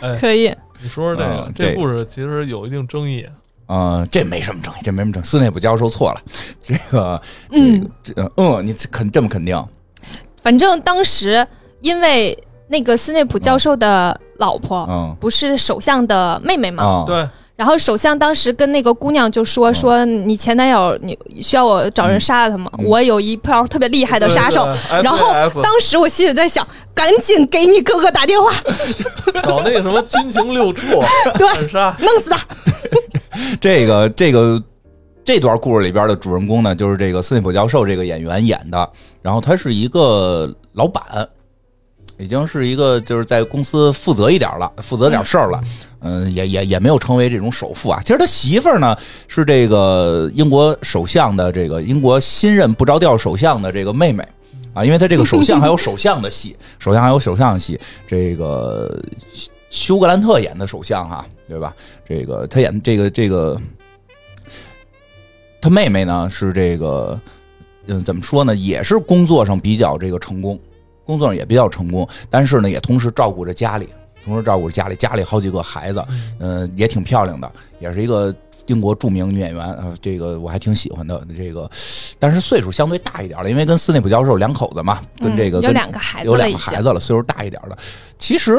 [0.02, 0.54] 哎， 可以。
[0.82, 3.26] 你说说这个嗯，这这故事其实有一定争议。
[3.65, 5.26] 啊，这没什么争议，这没什么争议。
[5.26, 6.21] 斯内普教授错了，
[6.62, 7.19] 这个，
[7.50, 9.60] 嗯，这个，这嗯，你肯这么肯定？
[10.45, 11.43] 反正当时
[11.79, 15.15] 因为那个斯内普教授的老婆嗯。
[15.19, 17.03] 不是首相的妹妹嘛，
[17.55, 22.69] 然后首相当时跟那个姑娘就说说你前男友你需要我找人杀了他吗？
[22.77, 22.86] 嗯。
[22.86, 24.65] 我有一票特别厉害的杀手。
[24.65, 28.51] 对对然后当时我心里在想，赶紧给你哥哥打电话，
[29.41, 30.86] 找那个什么军情六处
[31.39, 32.39] 对暗杀，弄死他。
[33.60, 34.62] 这个这个
[35.25, 38.89] 这段故事里边的主人公呢，就是这个斯内普教授这个演员演的。
[39.23, 41.27] 然后他是一个老板，
[42.19, 45.59] 已经是一个就是在公司负责一点了，负责点事儿了。
[46.01, 47.99] 嗯，也也也没有成为这种首富啊。
[48.05, 48.95] 其实他媳妇儿呢
[49.27, 54.23] 是这个英国首相的这个英国新任不着调首相的这个妹妹。
[54.75, 61.73] 啊，因为他这个首相还有首相的戏， 首相还有首相的戏，这个休休格兰特演的首相哈、对吧？
[62.05, 63.57] 这个他演这个这个，
[65.62, 67.20] 他妹妹呢是这个，
[67.88, 68.56] 嗯，怎么说呢？
[68.56, 70.60] 也是工作上比较这个成功，
[71.06, 73.89] 工作上也比较成功，但是呢，也同时照顾着家里，
[74.24, 76.06] 同时照顾着家里，家里好几个孩子，
[76.39, 78.36] 嗯、也挺漂亮的，也是一个。
[78.68, 81.24] 英国著名女演员，呃，这个我还挺喜欢的。
[81.38, 81.70] 这个，
[82.18, 87.78] 但是岁数相对大一点了，因为跟斯内普教授两口子嘛，跟这个、嗯、有跟两个孩子有两个孩子了，岁数大一点的，
[88.18, 88.58] 其实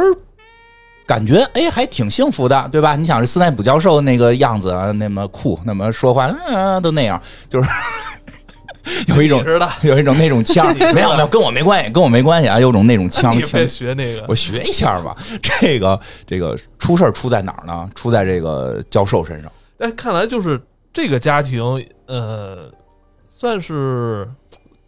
[1.07, 2.97] 感觉哎还挺幸福的，对吧？
[2.97, 7.69] 你想这斯内普教授那个样子啊，那么酷，那么说话啊都那样，就是
[9.09, 9.45] 有一种
[9.83, 13.67] 有一种那种腔，没有没有跟我没关系，跟我没关系啊，有种那种腔腔你别。
[13.67, 15.17] 学那个我学一下吧，
[15.61, 17.89] 这个这个出事儿出在哪儿呢？
[17.95, 19.51] 出在这个教授身上。
[19.79, 20.61] 哎，看来就是
[20.93, 21.63] 这个家庭，
[22.07, 22.71] 呃，
[23.29, 24.29] 算是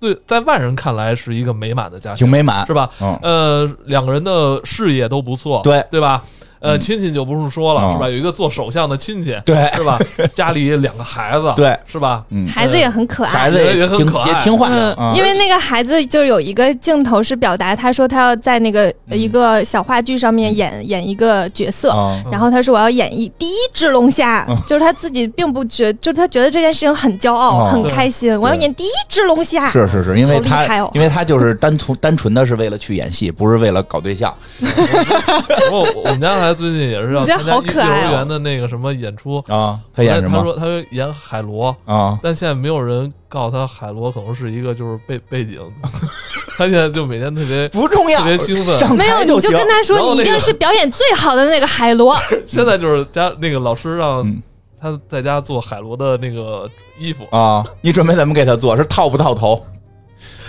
[0.00, 2.88] 对在外人看来是一个美满的家庭，挺美满是，吧？
[3.00, 6.22] 嗯，呃，两个人的事业都不错，对对吧？
[6.61, 8.09] 呃，嗯亲戚就不用说了，嗯是吧？
[8.09, 9.99] 有一个做首相的亲戚，对是吧？
[10.35, 12.25] 家里两个孩子， 对，是吧？
[12.31, 13.31] 嗯，孩子也很可爱。
[13.31, 14.68] 孩子也很可爱也听话，
[15.14, 29.68] 因为那个孩子就有一个镜头是表达，他说他要在那个嗯一个小话剧上面演演一个角色，啊然后他说我要演一第一只龙虾，嗯 就是他自己并不觉，就是他觉得这件事情很骄傲、哦很开心，我要演第一只龙虾。
[29.68, 34.35] 是是是，因为他哦因为他就是单纯单纯的是为了去演戏，不是为了搞对象。
[35.71, 42.18] 我我们家孩子最近也是要参加幼好可爱哦儿园的那个什么演出，啊，他演什么他说他说演海螺，啊？
[42.22, 45.61] 但现在没有人告诉他海螺可能是一个就是背背景，
[46.56, 52.16] 他现在就每天特别不重要，特别兴奋没有，你就跟他说，那个你一定是表演最好的那个海螺。
[52.46, 54.42] 现在就是家那个老师让嗯
[54.80, 57.64] 他在家做海螺的那个衣服，啊。
[57.80, 58.76] 你准备怎么给他做？
[58.76, 59.62] 是套不套头？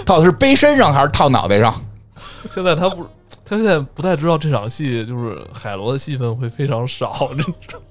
[0.05, 1.73] 套的是背身上还是套脑袋上？
[2.49, 3.05] 现在他不，
[3.49, 7.31] 他现在不太知道这场戏就是海螺的戏份会非常少。
[7.35, 7.81] 你知道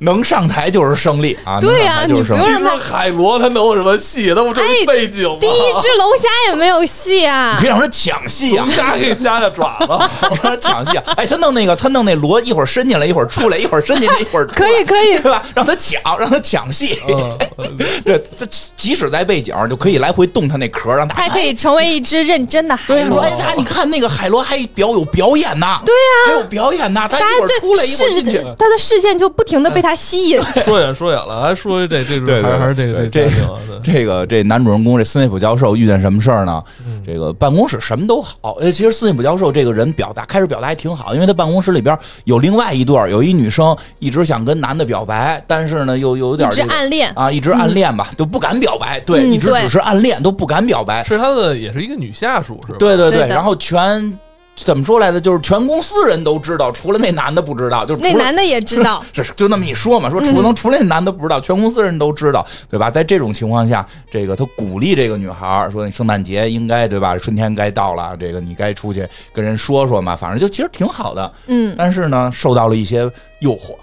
[0.00, 1.58] 能上台就是胜利啊！
[1.60, 4.28] 对呀能上台就是胜利你不用你说海螺他能有什么戏？
[4.34, 5.36] 他不就是哎背景吗？
[5.40, 7.68] 第一只龙虾也没有戏啊你可以！
[7.68, 8.74] 让他抢戏啊龙！
[8.74, 9.86] 虾给加下爪子，
[10.30, 11.04] 让他抢戏啊！
[11.16, 15.42] 哎，他弄那个，他弄那螺，一会儿伸进来，一会儿出来，一会儿伸进来，一会儿出来可以可以 对吧？
[15.54, 16.98] 让他抢，让他抢戏。
[17.08, 17.38] 嗯，
[18.04, 23.20] 对，这即使在背景就可以来回动他那壳，让他还可以成为一只认真的海对，说螺。
[23.20, 28.54] 哎，那你看那个海螺还表有表演呢，对呀、还有表演呢，他大一会儿出来，一会儿进去视。
[28.58, 30.40] 他的视线就不停的被他吸引。
[30.64, 36.62] 说远说远了，还说回这这对对还是还是这个这家庭啊，对这个这男主人公这斯内普教授遇见什么事儿呢？
[36.86, 52.78] 嗯这个办公室什么都好，哎，其实斯内普教授这个人表达开始表达还挺好，因为他办公室里边有另外一对儿，有一女生一直想跟男的表白，但是呢又又有一直点这暗恋，啊，一直暗恋吧，都不敢表白，对一直只是暗恋，都不敢表白，是他的也是一个女下属是吧？
[52.78, 54.18] 对对对然后全
[54.56, 59.04] 怎么说来的，就是全公司人都知道，除了那男的不知道，就那男的也知道。
[59.12, 62.88] 这 是就那么一说嘛，说除能除了那男的不知道，全公司人都知道，对吧？
[62.90, 67.18] 在这种情况下，这个他鼓励这个女孩儿说：“你圣诞节应该对吧？
[67.18, 71.32] 春天该到了，这个你该出去跟人说说嘛，反正就其实挺好的。
[71.46, 73.74] 嗯，但是呢，受到了一些诱惑，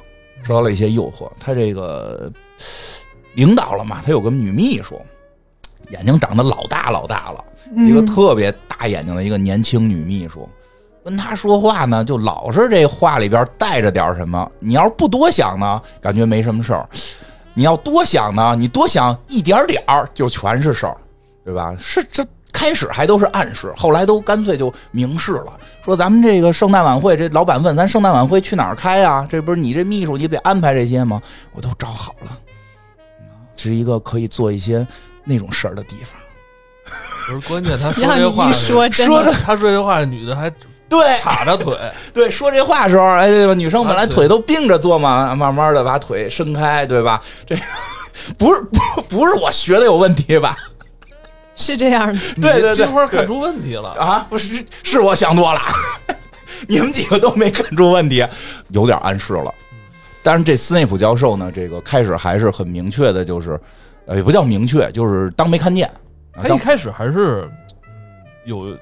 [0.42, 1.30] 受到了一些诱惑。
[1.38, 2.32] 他这个
[3.34, 5.00] 领导了嘛，他有个女秘书，
[5.90, 7.44] 眼睛长得老大老大了，
[7.76, 10.48] 一个嗯特别大眼睛的一个年轻女秘书，
[11.04, 14.50] 跟他说话呢，就老是这话里边带着点什么。
[14.60, 16.88] 你要是不多想呢，感觉没什么事儿；
[17.54, 20.96] 你要多想呢，你多想一点点儿，就全是事儿，
[21.44, 21.76] 对吧？
[21.80, 29.26] 是这开始还都是暗示，后来都干脆就明示了，说咱们这个圣诞晚会，这老板问咱圣诞晚会去哪儿开呀？
[29.30, 31.22] 这不是你这秘书你得安排这些吗？
[31.54, 32.38] 我都找好了，
[33.56, 34.86] 是一个可以做一些
[35.24, 36.20] 那种事儿的地方。
[37.28, 40.52] 不是关键，他说这话说，真说的他他说这话， 女的还
[40.92, 41.74] 对，叉着腿，
[42.14, 43.54] 对，说这话的时候，哎，对吧？
[43.54, 47.22] 女生本来腿都并着坐嘛，慢慢的把腿伸开，对吧？
[47.48, 47.56] 这
[48.38, 50.58] 不是不不是我学的有问题吧？
[51.56, 52.14] 是这样的。
[52.36, 53.92] 你对对对金花看出问题了。
[53.92, 55.62] 啊，不是，是我想多了，
[56.68, 58.28] 你们几个都没看出问题，
[58.70, 59.54] 有点暗示了。
[60.22, 63.60] 但是，这斯内普教授呢，这个开始还是很明确的，就是
[64.06, 65.90] 呃，也不叫明确，就是当没看见。
[66.42, 67.50] 他一开始还是
[67.86, 67.92] 嗯
[68.46, 68.78] 有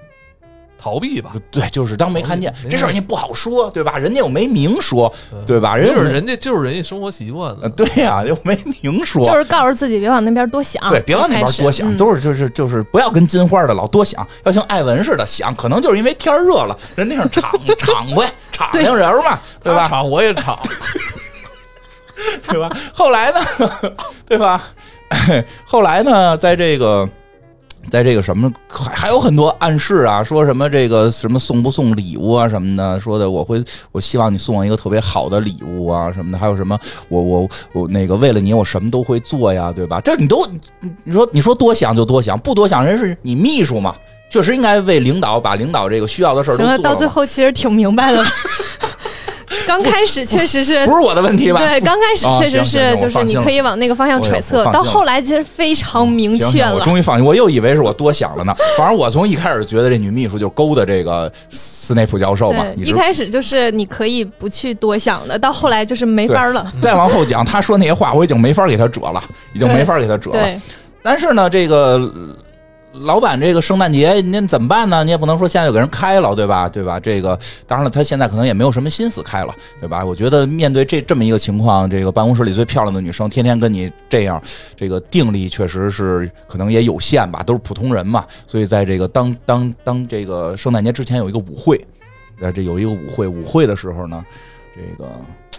[0.81, 3.97] 逃避吧，对，就是当没看见这事儿，你不好说，对吧？
[3.97, 5.13] 人家又没明说，
[5.45, 5.75] 对吧？
[5.75, 19.87] 人就是人家就是人家生活习惯了，对呀、又没明说，就是告诉自己别往那边多想，对，别往那边多想，都是就是就是不要跟金花的老多想，要像艾文似的想，可能就是因为天热了，人那上敞 敞呗，敞亮人嘛，对吧？
[19.89, 20.57] 敞我也敞，
[22.47, 22.69] 对吧？
[22.93, 23.39] 后来呢，
[24.25, 24.63] 对吧？
[25.65, 27.07] 后来呢，在这个。
[27.89, 39.99] 在这个什么还还有很多暗示啊，说什么这个什么送不送礼物啊什么的，说的我会我希望你送我一个特别好的礼物啊什么的，还有什么我我我那个为了你我什么都会做呀，对吧？
[40.01, 40.45] 这你都
[40.81, 43.95] 你你说你说多想就多想，不多想人是你秘书嘛，
[44.29, 46.77] 确实应该为领导把领导这个需要的事儿都行了。
[46.79, 48.23] 到最后其实挺明白的。
[49.69, 51.59] 刚开始确实是不是我的问题吧？
[51.59, 56.81] 对，刚开始啊确实是，就是你可以往那个方向揣测，到后来其实非常明确了我。
[56.81, 58.55] 终于放心，我又以为是我多想了呢。
[58.75, 66.65] 反正我从一开始觉得这女秘书就勾搭这个斯内普教授嘛，对，一开始就是你可以不去多想的，到后来就是没法了。
[66.81, 70.41] 再往后讲，他说那些话，我已经没法给他折了，已经没法给他折了。
[70.41, 70.59] 对，
[71.03, 72.35] 但是呢，这个呃
[72.91, 75.03] 老板这个圣诞节您怎么办呢？
[75.03, 76.67] 你也不能说现在有个人开了，对吧？
[76.67, 76.99] 对吧？
[76.99, 80.03] 这个当然了，他现在可能也没有什么心思开了，对吧？
[80.03, 84.41] 我觉得面对这这么一个情况，这个办公室里最漂亮的女生天天跟你这样，
[84.75, 88.25] 这个定力确实是可能也有限吧，都是普通人嘛。
[88.47, 91.79] 所以在这个当当当这个圣诞节之前有一个舞会，
[92.41, 94.25] 呃，这有一个舞会，舞会的时候呢，
[94.75, 95.09] 这个。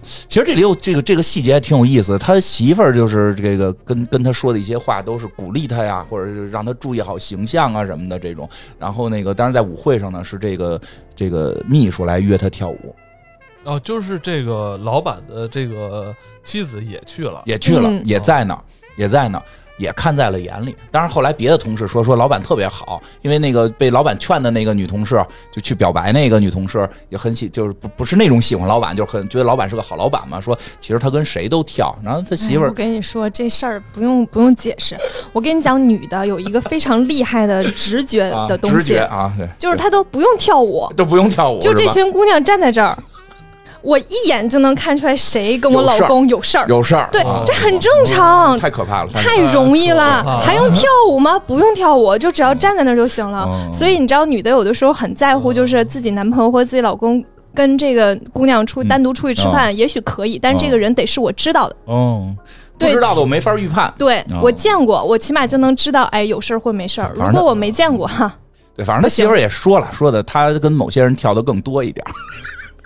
[0.02, 8.48] 其实这里有这个这个细节还挺有意思的，他媳妇儿就是这个跟跟他说的一些话都是鼓励他呀，或者是让他注意好形象啊什么的这种。
[8.78, 10.80] 然后那个当然在舞会上呢，是这个
[11.14, 12.94] 这个秘书来约他跳舞，
[13.64, 18.64] 哦，就是这个老板的这个妻子也去了，也去了，嗯也在那儿，
[18.96, 19.44] 也在那儿。
[19.80, 30.38] 也看在了眼里，当然后来别的同事说说老板特别好，因为那个被老板劝的那个女同事就去表白那个女同事也很喜，就是不不是那种喜欢老板，就是很觉得老板是个好老板嘛。
[30.38, 34.94] 说其实他跟谁都跳，然后他媳妇儿哎我跟你说这事儿不用不用解释，
[35.32, 42.96] 我跟你讲，女的有一个非常厉害的直觉啊的东西，直觉啊，对，就是她都不用跳舞，都不用跳舞，就这群姑娘站在这儿，
[43.82, 46.66] 我一眼就能看出来谁跟我老公有事儿。
[46.68, 50.02] 有事儿，对啊，这很正常，太可怕了，太容易了。
[50.02, 51.38] 啊，还用跳舞吗？
[51.38, 53.46] 不用跳舞，就只要站在那儿就行了。
[53.48, 53.72] 嗯。
[53.72, 58.88] 所以你知道，女的有的时候很在乎，就是自己男朋友或自己老公跟这个姑娘出嗯。
[58.88, 61.76] 单独出去吃饭，也许可以，但是这个人得是我知道的。
[61.86, 62.26] 哦，
[62.78, 63.92] 不知道的我没法预判。
[63.98, 67.12] 对哦我见过，我起码就能知道，哎，有事儿或没事儿。
[67.14, 68.34] 如果我没见过，哈，
[68.76, 72.12] 对，反正他媳妇儿也说了，说的他跟某些人跳的更多一点儿，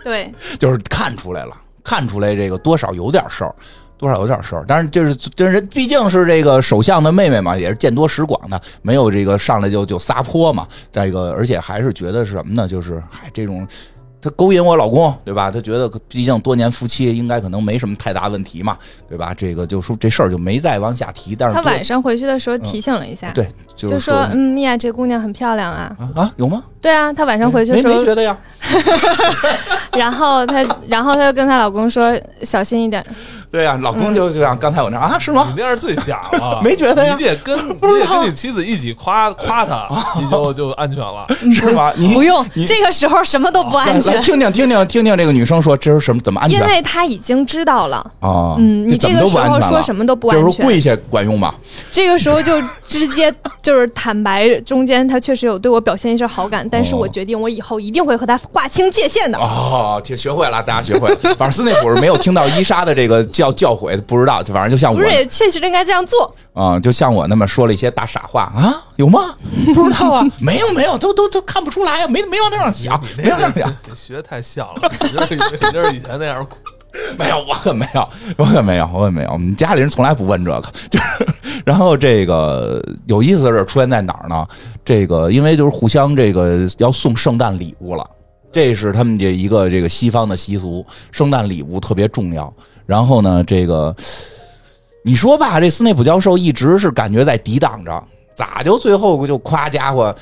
[0.05, 3.53] 对，就是看出来了，看出来这个多少有点事儿。
[3.97, 10.67] 多少有点事儿，但是就是这人毕竟是这个首相的妹妹嘛，也是见多识广的，没有这个上来就就撒泼嘛。
[10.91, 12.67] 再一个而且还是觉得是什么呢？
[12.67, 13.67] 就是嗨，这种
[14.25, 15.51] 他勾引我老公，对吧？
[15.51, 19.35] 她觉得毕竟多年夫妻，应该可能没什么太大问题嘛，对吧？
[19.37, 21.37] 这个就说这事儿就没再往下提。
[21.37, 25.95] 但是多他晚上回去的时候提醒了一下，对，就就是说，嗯，米娅这姑娘很漂亮啊。
[25.99, 26.65] 啊啊有吗？
[26.81, 28.35] 对啊，她晚上回去的时候，没觉得呀？
[29.93, 33.05] 然后她，然后她就跟她老公说小心一点。
[33.55, 35.55] 对呀、老公嗯就就像刚才我那啊，是吗你吗？
[35.57, 39.89] 那样最假了， 没觉得呀你得跟 你得跟你妻子一起夸夸他，
[40.21, 41.25] 你就就安全了。
[41.55, 41.93] 是吗？
[41.95, 47.99] 你不用你，这个时候什么都不安全来，听听听听听听这个女生说这是什么怎么安全因为她已经知道了。
[48.19, 48.57] 啊？
[48.59, 50.45] 嗯，你怎么都这个时不安全了候说什么都不安全。
[50.45, 51.55] 就是跪下管用吗？
[51.93, 59.39] 这个时候就直接就是坦白，中间他确实有对我表现一些好感，但是哦我决定我以后一定会和他划清界限的。
[59.39, 61.17] 哦，这学会了，大家学会了。
[61.39, 66.35] 反正斯内普是没有听到伊莎的这个教教诲，不知道，就反正就像我不是，也确实应该这样做。
[66.53, 69.35] 啊、就像我那么说了一些大傻话啊，有吗？
[69.75, 76.47] 不知道啊，没有没有，都都都看不出来呀、没没往那上想，没往那样想，学太像了，你就是你就是以前那样。
[77.19, 79.33] 没有，我可没有，我可没有，我可没有。
[79.33, 81.27] 我们家里人从来不问这个，就是。
[81.65, 84.47] 然后这个有意思的是出现在哪儿呢？
[84.85, 88.09] 这个因为就是互相这个要送圣诞礼物了，
[88.53, 92.53] 这是他们这一个这个西方的习俗，圣诞礼物特别重要。
[92.87, 93.95] 然后呢，这个
[95.03, 100.15] 你说吧，这斯内普教授一直是感觉在抵挡着，咋就最后就夸家伙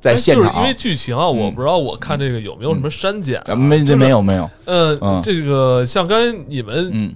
[0.00, 0.44] 在现场？
[0.44, 5.20] 就是因为剧情啊，我嗯不知道我看这个有没有什么删减没这没有没有，呃，嗯。
[5.22, 7.14] 这个像刚才你们嗯。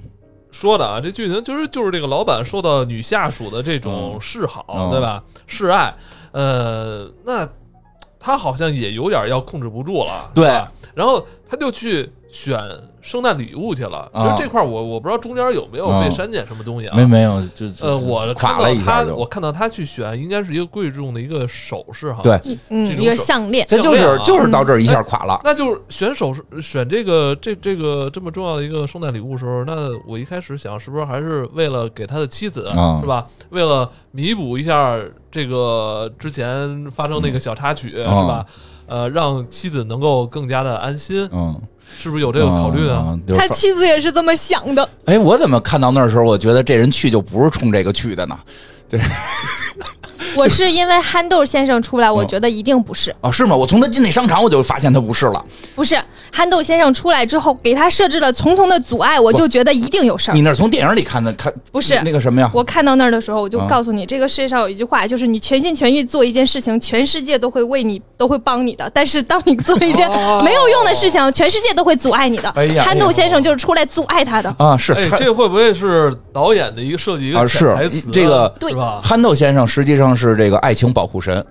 [0.51, 4.21] 说的啊，这剧情就是就是这个老板受到女下属的这种嗯。
[4.21, 4.91] 示好，嗯。
[4.91, 5.23] 对吧？
[5.47, 5.95] 示爱，
[6.33, 7.47] 呃，那
[8.19, 12.59] 他好像也有点要控制不住了，对是吧然后他就去选
[13.01, 14.11] 圣诞礼物去了。
[14.13, 16.97] 啊就是这块我我不知道中间有没有啊被删减什么东西啊？
[16.97, 22.21] 没没有，就就呃，我看垮到他，了一下就我看到他去选，应该是一个贵重的一个首饰哈。
[22.23, 22.39] 对，
[22.71, 25.41] 嗯，一个这种手项链，这就是就是到这儿一下垮了。
[25.45, 33.25] 那就是选首饰，选这个这这个这么重要的一个圣诞礼物的时候，那我一开始想，是不是还是为了给他的妻子，啊是吧？
[33.51, 34.99] 为了弥补一下
[35.39, 38.45] 这个之前发生那个小插曲，啊是吧？
[38.89, 41.61] 呃，让妻子能够更加的安心，嗯，
[41.97, 43.05] 是不是有这个考虑呢？
[43.07, 44.89] 嗯就是他妻子也是这么想的。
[45.05, 48.37] 哎，我怎么看到那儿的时候，我觉得这人去就不是冲这个去的呢？
[50.39, 53.57] 我是因为憨豆先生出来，我觉得一定不是，啊，是吗？
[53.57, 55.45] 我从他进那商场我就发现他不是了。
[55.75, 55.99] 不是
[56.33, 60.43] 憨豆先生出来之后，给他设置了重重的阻碍，我就觉得一定有事儿你。
[60.43, 62.49] 那是从电影里看的，看不是那个什么呀？
[62.55, 68.89] 我看到那儿的时候，我就啊告诉你，这个世界上有一句话，就是你全心全意做一件事情，全世界都会为你，都会帮你的。
[68.95, 72.49] 但是当你做一件哦没有用的事情，全世界都会阻碍你的。
[72.51, 74.55] 哎呀憨豆先生就是出来阻碍他的。
[74.59, 78.11] 啊，是哎，这会不会是导演的一个设计一个啊是潜台词啊？
[78.13, 79.01] 这个对吧？
[79.03, 81.45] 憨豆先生实际上是这个爱情保护神。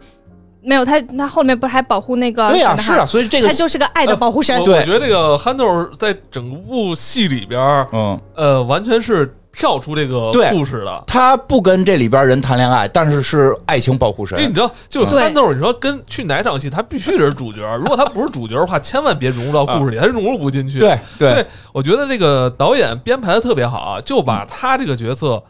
[0.63, 4.65] 没有他，他后面不是还保护那个对呀、小男孩是啊，所以这个他就是个爱的保护神我。
[4.65, 7.61] 对我觉得这个憨豆在整部戏里边，
[7.93, 11.03] 嗯，呃，完全是跳出这个故事的。
[11.07, 14.37] 他不跟这里边人谈恋爱，但是是爱情保护神。
[14.39, 17.61] 因为你知道，就是憨豆，你说跟去哪场戏，他必须得是主角。
[17.77, 20.79] 如果他不是主角的话， 千万别融入到故事里，他融入不进去。
[20.79, 25.41] 对对所以我觉得这个导演编排的特别好啊，就把他这个角色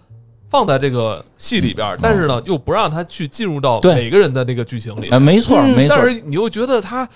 [0.50, 5.20] 放在这个戏里边，但是呢，又不让他去进入到每个人的那个剧情里哎，。
[5.20, 7.08] 没错嗯没错但，是你又觉得他。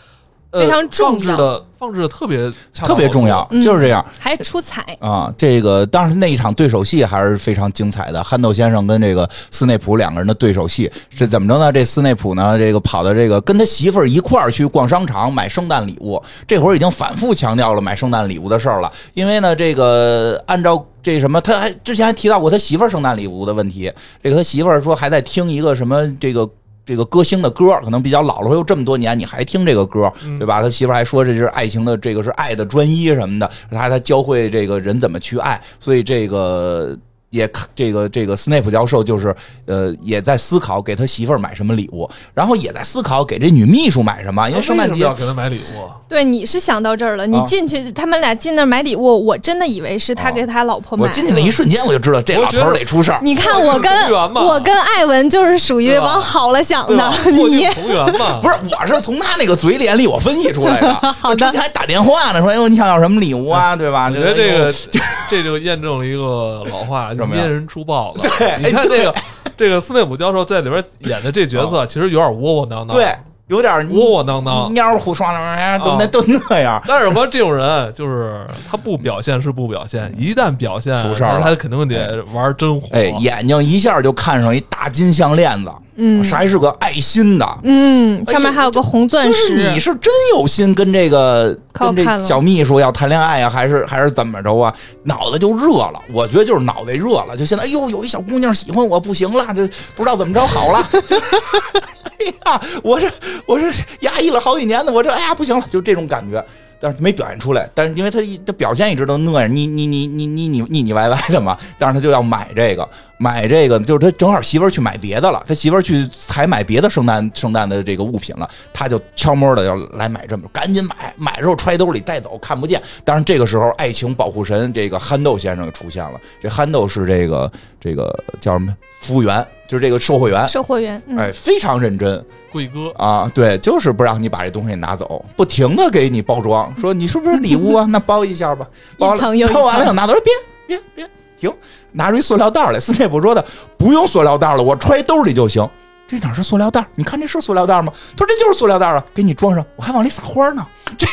[0.51, 4.05] 呃非常重要放置的放置的特别特别重要，嗯就是这样。
[4.19, 8.23] 还出彩，啊，这个当时那一场对手戏还是非常精彩的。
[8.23, 11.71] 憨豆先生跟这个斯内普两个人的对手戏是怎么着呢？
[11.71, 18.91] 这斯内普呢，这个跑到这个跟他媳妇儿一块儿去逛商场买圣诞礼物，这会儿已经反复强调了买圣诞礼物的事儿了。
[19.13, 23.91] 因为呢，这个按照这什么，他还之前还提到过他媳妇儿圣诞礼物的问题。
[24.21, 26.47] 这个他媳妇儿说还在听一个什么这个。
[26.85, 30.61] 这个歌星的歌可能比较老了，说哟这么多年你还听这个歌，对吧？
[30.61, 36.97] 他媳妇还说这是爱情的，这个是爱的专一什么的，他他教会这个人怎么去爱，所以这个
[37.31, 45.89] 也这个这个斯内普教授就是呃也在思考给他媳妇儿买什么礼物，然后也在思考给这女秘书买什么，因为圣诞节要给他买礼物？
[46.07, 47.25] 对，你是想到这儿了。
[47.25, 51.09] 你啊进去，他们俩进那儿买礼物，我真的以为是他啊给他老婆买的。
[51.09, 53.19] 我进去那一瞬间我就知道这老头儿得出事儿。
[53.21, 58.39] 你看我跟我跟艾文就是属于往好了想的你镜重圆嘛。
[58.43, 60.93] 不是，我是从他那个嘴脸里我分析出来的。
[61.13, 63.73] 好的之前还打电话呢，说：“哎呦，你想要什么礼物啊？
[63.73, 64.73] 对吧？”我觉得这个
[65.31, 68.27] 这就验证了一个老话，什么人出豹子。
[68.37, 69.15] 对你看这个
[69.55, 73.15] 这个斯内普教授在里边演的这角色，其实有点窝窝囊囊，对，
[73.47, 74.73] 有点窝窝囊囊。
[74.73, 76.07] 蔫胡刷的，都那啊。
[76.07, 76.81] 都那样。
[76.87, 82.87] 但是我说这种人，就是他不表现是不表现，一旦表现，出事儿他肯定得玩真火。
[82.91, 87.57] 哎，眼睛一下就看上一大金项链子，嗯，还是个爱心的。
[87.63, 88.23] 嗯。
[88.27, 89.55] 上面还有个红钻石。
[89.55, 94.73] 你是真有心跟这个，跟这小秘书要谈恋爱呀，还是还是怎么着啊？
[95.03, 100.83] 脑子就热了，我觉得就是脑袋热了，就现在，哎呦，有一小姑娘喜欢我不行了，就不知道怎么着好了。
[100.83, 101.81] 哈哈哈。
[102.19, 103.09] 哎呀，我这
[103.45, 103.67] 我这
[104.01, 106.43] 压抑了好几年的，我这，哎呀，不行了，就这种感觉。
[106.83, 112.89] 但是没表现出来，但是因为他他表现一直都那样，你你你你你你腻腻歪歪的嘛，但是他就要买这个。
[113.21, 122.81] 买这个就是他正好媳妇儿去买别的了，他媳妇儿去采买别的圣诞圣诞的这个物品了，他就悄摸的要来买这么，赶紧买，买之后揣兜里带走，看不见。
[123.05, 130.99] 当然这个时候，爱情保护神这个憨豆先生就出现了，这憨豆是这个这个叫什么服务员，就是这个售货员，售货员。
[131.05, 137.85] 嗯哎，非常认真，贵哥，啊，对，就是不让你把这东西拿走，不停的给你包装，说你是不是礼物啊？
[137.91, 138.67] 那包一下吧，
[138.97, 139.21] 包了，
[139.53, 140.33] 包完了想拿走，说别
[140.65, 141.07] 别别
[141.41, 141.53] 停，
[141.91, 142.79] 拿出一塑料袋来。
[142.79, 143.43] 斯内普说的，
[143.77, 145.67] 不用塑料袋了，我揣兜里就行。
[146.07, 146.85] 这哪是塑料袋？
[146.95, 147.91] 你看这是塑料袋吗？
[148.15, 150.65] 他说这就是塑料袋啊，给你装上，我还往里撒花呢。
[150.97, 151.07] 这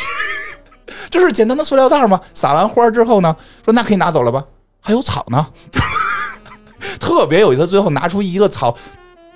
[1.09, 2.21] 这是简单的塑料袋吗？
[2.35, 4.45] 撒完花之后呢，说那可以拿走了吧？
[4.81, 5.47] 还有草呢。
[7.01, 8.77] 特别有意思，最后拿出一个草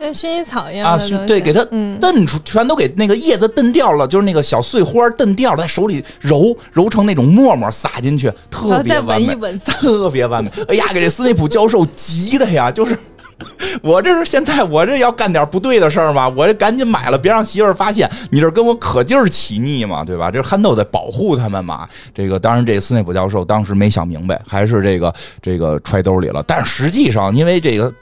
[0.02, 10.50] 跟薰衣草一啊样的，对，给它嗯，蹬出，全都给那个叶子蹬掉了，就是那个小碎花蹬掉了，在手里揉揉成那种沫沫撒进去，特别完美，特别完美。
[10.68, 12.98] 哎呀，给这斯内普教授急的呀，就是。
[13.82, 16.28] 我这是现在我这要干点不对的事儿嘛？
[16.28, 18.08] 我这赶紧买了，别让媳妇儿发现。
[18.30, 20.30] 你这跟我可劲儿起腻嘛，对吧？
[20.30, 21.88] 这憨豆在保护他们嘛。
[22.14, 26.40] 这个当然，这斯内普教授当时没想明白，还是这个这个揣兜里了。
[26.46, 27.92] 但是实际上，因为这个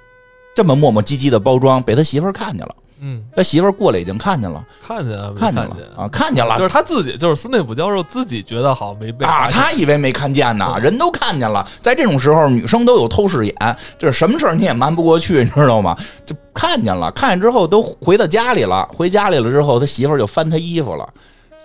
[0.61, 2.75] 这么磨磨唧唧的包装，被他媳妇儿看见了。
[3.01, 6.59] 嗯，他媳妇儿过来已经看见了，看见了，看见见了啊，看见了。
[6.59, 10.83] 就是他自己，就是斯内普教授自己觉得好没被啊，他以为没看见呢，嗯。
[10.83, 11.67] 人都看见了。
[11.81, 15.97] 在这种时候，女生都有透视眼，就是什么事儿你也瞒不过去，你知道吗？
[16.27, 18.87] 就看见了，看见之后都回到家里了。
[18.95, 21.09] 回家里了之后，他媳妇儿就翻他衣服了，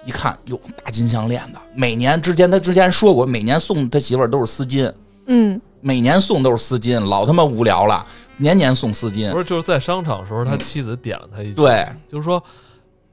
[0.05, 4.89] 一看，哟，大金项链的，每年之前他之前说过，每年送他媳妇儿都是丝巾，
[5.27, 8.03] 嗯，每年送都是丝巾，老他妈无聊了，
[8.37, 9.37] 年年送丝巾不。
[9.37, 12.43] 是就是在商场的时候，他妻子点了他一句，对，就是说，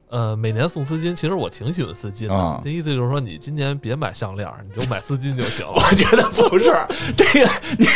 [0.09, 2.33] 呃，每年送丝巾，其实我挺喜欢丝巾的。
[2.33, 5.73] 啊这意思就是说，你今年别买项链，你就买丝巾就行了。
[5.77, 6.73] 我觉得不是
[7.15, 7.87] 这个，你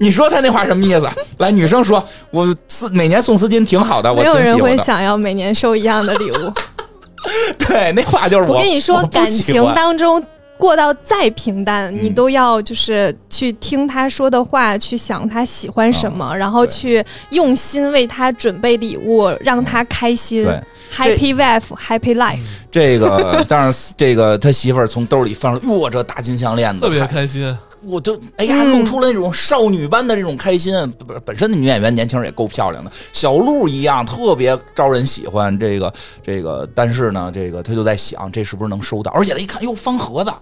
[0.00, 1.08] 你说他那话什么意思？
[1.38, 4.78] 来，女生说，我丝每年送丝巾挺好的，我没有人挺喜欢的。
[4.78, 6.52] 会想要每年收一样的礼物。
[7.56, 10.20] 对，那话就是我跟你说感情当中
[10.56, 20.44] 过到再平淡，嗯你都要就是去听他说的话，去想他喜欢什么，然后去用心为他准备礼物，让他开心。
[20.44, 20.60] 对
[20.94, 22.38] Happy wife, happy life。
[22.70, 27.56] 这个，当然这个他媳妇儿从兜里放出，哟，这大金项链子，特别开心，
[27.86, 30.74] 我就哎呀，嗯弄出了那种少女般的这种开心。
[31.06, 35.56] 本本身的女演员年轻人也够漂亮的，小鹿一样特别招人喜欢。
[35.58, 39.10] 这个这个，但是呢，这个他就在想，这是不是能收到？
[39.12, 40.32] 而且他一看，哟，方盒子。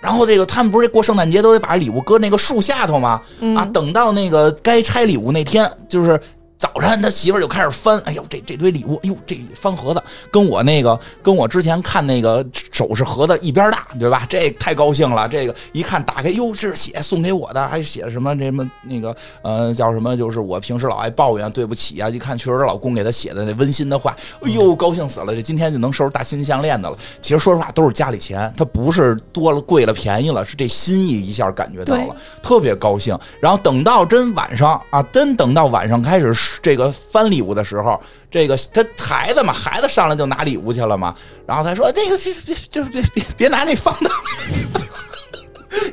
[0.00, 3.20] 然后这个他们不是过圣诞节都得把礼物搁那个树下头吗？
[3.38, 6.20] 嗯，啊，等到那个该拆礼物那天，就是
[6.62, 10.00] 早晨他媳妇儿就开始翻，哎呦，这这堆礼物，哎呦，这翻盒子
[10.30, 14.24] 跟我那个跟我之前看那个首饰盒子一边大，对吧？
[14.28, 26.96] 这太高兴了，这个一看打开，哟，是写送给我的，还写什么这什么那个呃叫什么，就是我平时老爱抱怨对不起啊，一看确实是老公给他写的那温馨的话，哎呦，高兴死了，这今天就能收拾大金项链的了。
[27.20, 32.14] 其实说实话，都是家里钱，他不是多了贵了便宜了，是这心意一下感觉到了。
[32.40, 33.18] 特别高兴。
[33.40, 38.00] 然后等到真晚上啊，真等到晚上开始这个翻礼物的时候，
[38.30, 41.14] 这个他孩子嘛，孩子上来就拿礼物去了嘛。
[41.46, 44.10] 然后他说：“那个别别就别别别拿那方的。”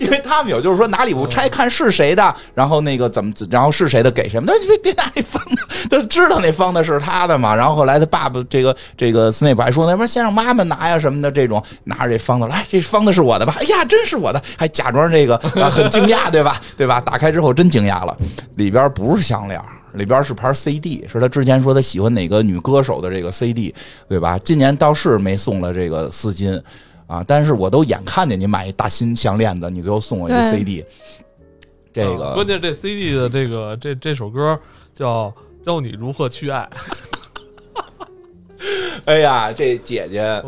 [0.01, 4.37] 因为他们有，就是说拿礼物拆看是谁的，然后那个怎么，然后是谁的给谁。
[4.45, 7.55] 那别别拿那方的，他知道那方的是他的嘛。
[7.55, 13.55] 然后后来他爸爸这个这个斯内普还说，那边先让妈妈拿呀什么的，这种拿着这方的来，这方的是我的吧？
[13.57, 16.61] 哎呀，真是我的，还假装这个很惊讶，对吧？
[16.75, 16.99] 对吧？
[16.99, 18.15] 打开之后真惊讶了，
[18.57, 19.61] 里边不是项链。
[19.93, 23.73] 里边是盘 CD，是他之前说他喜欢哪个女歌手的这个 CD，
[24.07, 24.37] 对吧？
[24.39, 26.61] 今年倒是没送了这个丝巾
[27.07, 30.85] 啊，但是我都眼看见你买一大新项链子，你最后送我一个 CD，
[31.91, 34.59] 这啊个关键这 CD 的这个这这首歌
[34.93, 35.27] 叫
[35.65, 36.69] 《教你如何去爱》
[39.05, 40.43] 哎呀，这姐姐，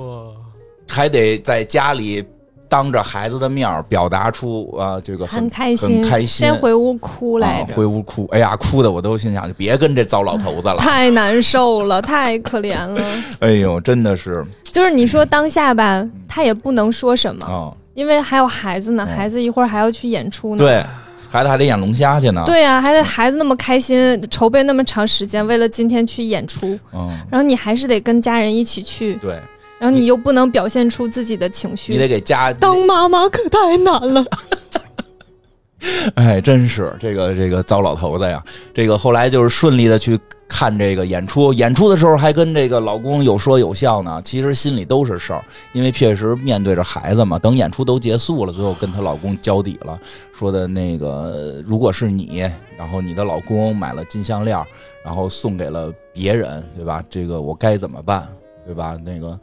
[0.88, 2.24] 还得在家里
[2.72, 13.04] 当着孩子的面儿表达出啊这个很开心，很开心，先回屋哭来啊着，回屋哭，哎呀，哭的我都心想，就别跟这糟老头子了，太难受了， 太可怜了。
[13.40, 14.42] 哎呦，真的是。
[14.64, 19.18] 就是你说当下吧，他也不能说什么，啊，因为还有孩子呢，嗯。
[19.18, 20.64] 孩子一会儿还要去演出呢。
[20.64, 20.82] 对，
[21.30, 29.38] 孩子还得演龙虾去呢，对啊，还得孩子那么开心，筹备那么长时间，为了今天去演出，嗯，然后你还是得跟家人一起去，对
[29.82, 32.02] 然后你又不能表现出自己的情绪你绪。
[32.04, 34.24] 得给家当妈妈可太难了。
[36.14, 38.44] 哎，真是这个这个糟老头子呀！
[38.72, 40.16] 这个后来就是顺利的去
[40.48, 44.22] 看这个演出，演出的时候还跟这个老公有说有笑呢。
[44.24, 47.40] 其实心里都是事儿，因为确实面对着孩子嘛。
[47.40, 50.00] 等演出都结束了，最后跟她老公交底了，
[50.32, 54.64] 说的那个如果是你，然后你的老公买了金项链，
[55.04, 57.04] 然后送给了别人，对吧？
[57.10, 58.28] 这个我该怎么办？
[58.66, 58.98] 对吧？
[59.04, 59.40] 那个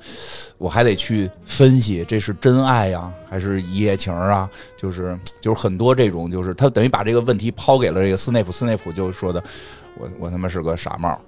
[0.58, 4.48] 我还得去分析，这是真爱呀，还是一夜情啊？
[4.76, 9.42] 就是就是很多这种，就是他等于把这个问题抛给了这个斯内普，斯内普就说的，
[9.98, 11.18] 我我他妈是个傻帽，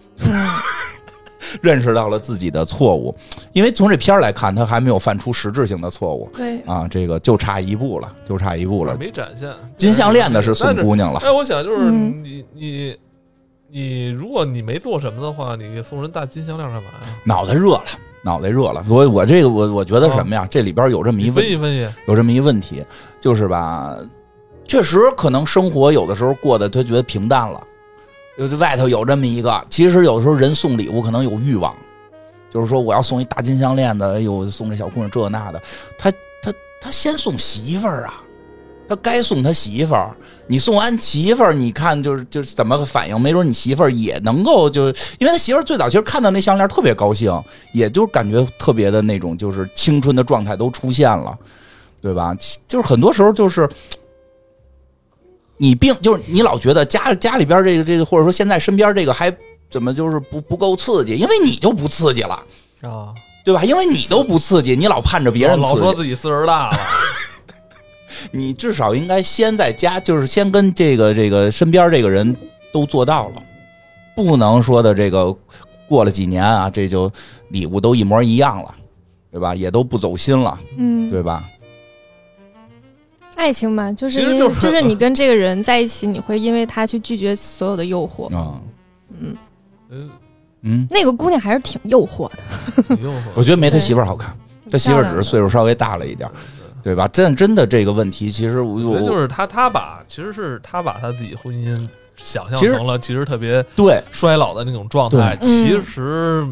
[1.60, 3.14] 认识到了自己的错误，
[3.52, 8.96] 因为从这片儿来看，他还没有犯出实质性的错误对，啊，这个就差一步了，就差一步了。
[8.96, 12.96] 没展现金项链的是送姑娘了，哎，我想就是你你
[13.72, 17.16] 你你，如果你没做什么的话，你送人大金项链干嘛呀？
[17.24, 17.84] 脑袋热了。
[18.22, 20.46] 脑袋热了，我我这个我我觉得什么呀？
[20.50, 22.84] 这里边有这么一分析分析，有这么一问题，
[23.18, 23.96] 就是吧，
[24.68, 27.66] 确实可能生活有的时候过得他觉得平淡了，
[28.36, 31.74] 就是外头有这么一个，其实有的时候人送礼物可能有欲望，
[32.50, 35.62] 就是说我要送一大金项链的，哎呦，送这小姑娘这那的，
[35.96, 36.12] 他
[36.42, 38.22] 他他先送媳妇儿啊。
[38.90, 40.14] 他该送他媳妇儿，
[40.48, 43.18] 你送完媳妇儿，你看就是就是怎么个反应？
[43.20, 44.88] 没准你媳妇儿也能够就，
[45.18, 47.32] 因为他媳妇儿最早其实看到那项链特别高兴，
[47.72, 51.38] 也就感觉特别的那种就是青春的状态都出现了。
[52.02, 52.34] 对吧？
[52.66, 53.68] 就是很多时候就是
[55.58, 59.30] 你并就是你老觉得家家里边这个这个，或者说现在身边这个还
[59.68, 61.14] 怎么就是不不够刺激？
[61.14, 62.42] 因为你就不刺激了，
[62.80, 63.12] 啊，
[63.44, 63.62] 对吧？
[63.64, 66.78] 因为你都不刺激，你老盼着别人老刺激，说自己岁数大了，
[68.30, 72.36] 你至少应该先在家，就是先跟这个这个身边这个人
[72.72, 73.42] 都做到了，
[74.14, 75.34] 不能说的这个
[75.88, 77.10] 过了几年啊，这就
[77.48, 78.74] 礼物都一模一样了，
[79.30, 79.54] 对吧？
[79.54, 81.44] 也都不走心了，嗯，对吧？
[83.36, 88.26] 爱情嘛，就是就是就是你跟这个人在一起，你会因为他去拒绝所有的诱惑。
[88.36, 88.60] 啊，
[89.18, 89.36] 嗯，
[89.88, 90.10] 嗯，
[90.60, 92.82] 嗯，那个姑娘还是挺诱惑的。
[92.82, 94.36] 挺诱惑我觉得没他媳妇儿好看，
[94.70, 96.32] 他媳妇儿只是岁数稍微大了一点儿，
[96.82, 97.08] 对吧？
[97.08, 106.46] 真真的这个问题，其实我我觉得就是他，他把其实是他把他自己婚姻想象成了其实特别对衰老的那种状态，其实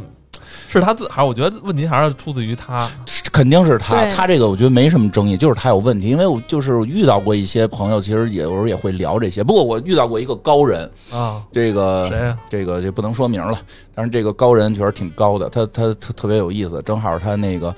[0.69, 2.91] 是他自还是我觉得问题还是出自于他，
[3.39, 6.09] 肯定是他，他这个我觉得没什么争议，就是他有问题。
[6.09, 9.45] 因为我就是遇到过一些朋友，其实也有时候也会聊这些。
[9.45, 12.37] 不过我遇到过一个高人，啊，这个谁呀？
[12.51, 13.57] 这个就不能说名了，
[13.95, 16.83] 但是这个高人确实挺高的，他他他特别有意思。
[16.85, 17.69] 正好他那个，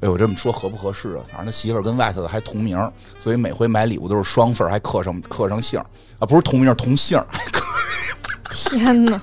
[0.00, 1.20] 哎呦，这么说合不合适啊？
[1.28, 2.78] 反正他媳妇儿跟外头的还同名，
[3.18, 5.84] 所以每回买礼物都是双份儿，还刻上刻上姓儿
[6.18, 7.26] 啊，不是同名同姓儿。
[8.50, 9.20] 天哪！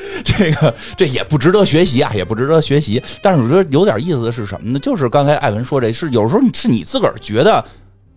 [0.24, 3.02] 这个这也不值得学习啊，也不值得学习。
[3.22, 4.78] 但是我觉得有点意思的是什么呢？
[4.78, 7.64] 就是刚才艾文说这是有时候是你自个儿觉得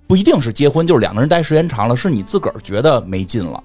[0.07, 3.63] 不一定是结婚，就是两个人待时间长了，是你自个儿觉得没劲了。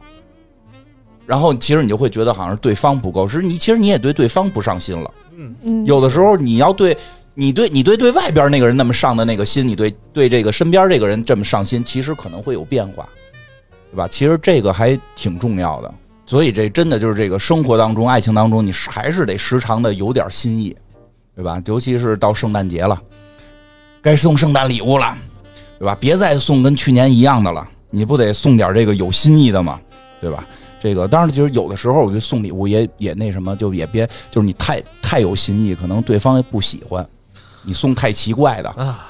[1.27, 5.11] 然后其实你就会觉得好像是对方不够，是你其实你也对对方不上心了。
[5.37, 6.97] 嗯，嗯，有的时候你要对
[7.35, 13.07] 你对你对对外边那个人那么上的那个心，你对对这个身边这个人这么上心，其实可能会有变化，
[13.93, 14.09] 对吧？
[14.09, 15.95] 其实这个还挺重要的。
[16.29, 20.77] 所以这真的就是这个生活当中、爱情当中，你还是得时常的有点心意，
[21.35, 21.61] 对吧？
[21.65, 23.01] 尤其是到圣诞节了，
[24.03, 25.17] 该送圣诞礼物了，
[25.79, 25.97] 对吧？
[25.99, 29.81] 别再送跟去年一样的了，你不得送点这个有心意的吗？
[30.21, 30.47] 对吧？
[30.79, 37.09] 这个当然，就是有的时候我觉得送礼物也也那什么，就也别就是你太太有心意，可能对方也不喜欢。
[37.63, 39.09] 你送太奇怪的，啊，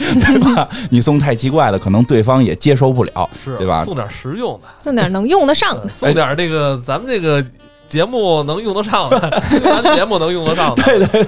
[0.24, 0.68] 对吧？
[0.90, 5.88] 你送太奇怪的，可能对方也接受不了，是对吧送点实用的，送点能用得上的。
[5.94, 7.44] 送点这个咱们这个
[7.86, 11.24] 节目能用得上的，咱节目能用得上的， 对对对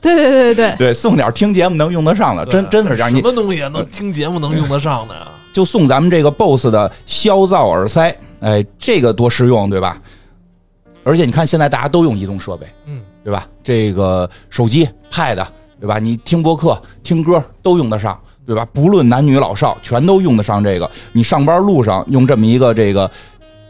[0.00, 3.12] 对对对对，对，送点听节目能用得上的，真真真是这样。
[3.12, 5.28] 你什么东西也能听节目能用得上的呀？
[5.52, 10.00] 就送咱们这个 BOSS 的消噪耳塞，哎，这个多实用，对吧？
[11.04, 13.46] 而且你看，现在大家都用移动设备，嗯，对吧？
[13.62, 15.44] 这个手机、Pad，
[15.84, 15.98] 对吧？
[15.98, 18.66] 你听播客、听歌都用得上，对吧？
[18.72, 20.90] 不论男女老少，全都用得上这个。
[21.12, 23.10] 你上班路上用这么一个这个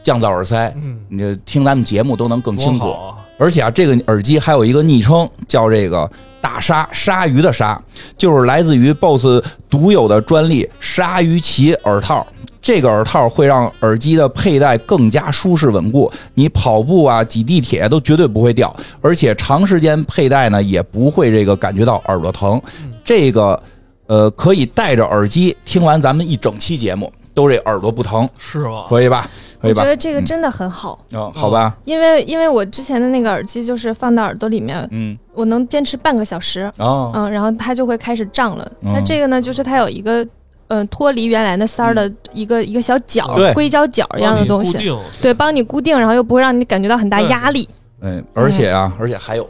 [0.01, 2.93] 降噪耳塞，嗯，你这听咱们节目都能更清楚。
[2.93, 6.09] 啊而且啊，这个耳机还有一个昵称，叫这个
[6.41, 7.77] “大鲨”，鲨鱼的鲨，
[8.17, 12.25] 就是来自于 BOSS 独有的专利鲨鱼鳍耳套。
[12.65, 22.59] 这个耳套会让耳机的佩戴更加舒适稳固，你跑步啊、挤地铁都绝对不会掉，而且长时间佩戴呢也不会这个感觉到耳朵疼。
[23.05, 23.63] 这个
[24.07, 28.87] 呃可以戴着耳机听完咱们一整期节目，都这耳朵不疼，是吗？
[28.89, 29.29] 可以吧？
[29.61, 29.91] 可以吧我觉？
[29.91, 38.67] 得这个真的很好，嗯，好吧，因为因为我之前的那个耳机就是放到耳朵里面，嗯，我能坚持半个小时，哦，嗯，然后它就会开始胀了。
[38.81, 40.27] 嗯那这个呢，就是它有一个。
[40.69, 47.69] 嗯，脱离原来那塞儿的一个、一个小角，硅胶角一样的东西，帮你固定对，帮你固定，然后又不会让你感觉到很大压力。
[48.01, 49.49] 嗯，而且啊，而且还有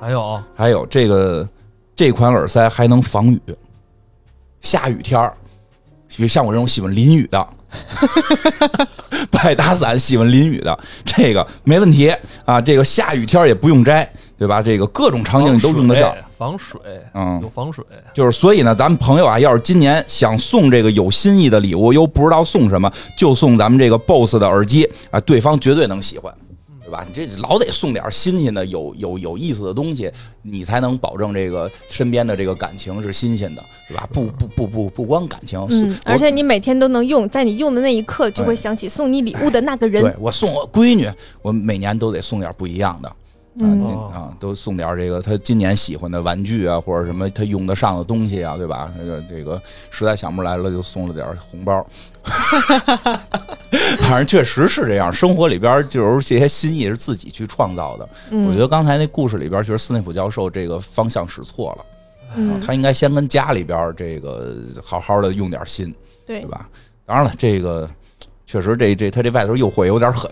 [0.00, 0.40] 还有。
[0.54, 1.48] 还有这个
[1.94, 3.40] 这款耳塞还能防雨，
[4.60, 5.32] 下雨天儿，
[6.16, 7.46] 比如像我这种喜欢淋雨的，
[9.30, 12.14] 不爱打伞、喜欢淋雨的，这个没问题
[12.44, 12.60] 啊。
[12.60, 14.60] 这个下雨天儿也不用摘，对吧？
[14.60, 16.14] 这个各种场景你都用得上。
[16.36, 16.78] 防水，
[17.14, 17.82] 嗯有，防水，
[18.12, 26.30] 就是所以呢，咱们朋友啊，要是今年想送这个有心意的礼物，又不知道送什么，就送咱们这个 BOSS 的耳机啊，对方绝对能喜欢，
[26.84, 27.06] 对吧？
[27.08, 30.12] 你这老得送点新鲜的、有有有意思的东西，
[30.42, 34.06] 你才能保证这个身边的这个感情是新鲜的，对吧？
[34.12, 40.02] 不不不不不光感情，嗯，而且你每天都能用，在你用的那一刻，就会哎想起送你礼物的那个人。
[40.02, 41.10] 对我送我闺女，
[41.40, 43.10] 我每年都得送点不一样的。
[43.58, 48.92] 嗯啊啊，都送点这个他今年喜欢的玩具啊，或者什么他用得上的东西啊，对吧？
[48.98, 51.86] 这个这个实在想不出来了，就送了点红包。
[54.00, 58.08] 反正确实是这样，生活里边就是这些心意是自己去创造的。
[58.30, 61.84] 嗯我觉得刚才那故事里边，其实斯内普教授这个方向使错了，
[62.36, 65.94] 嗯，他应该先跟家里边这个好好的用点心，
[66.26, 66.68] 对对，吧？
[67.06, 67.88] 当然了，这个
[68.46, 70.30] 确实这这他这外头诱惑有点狠，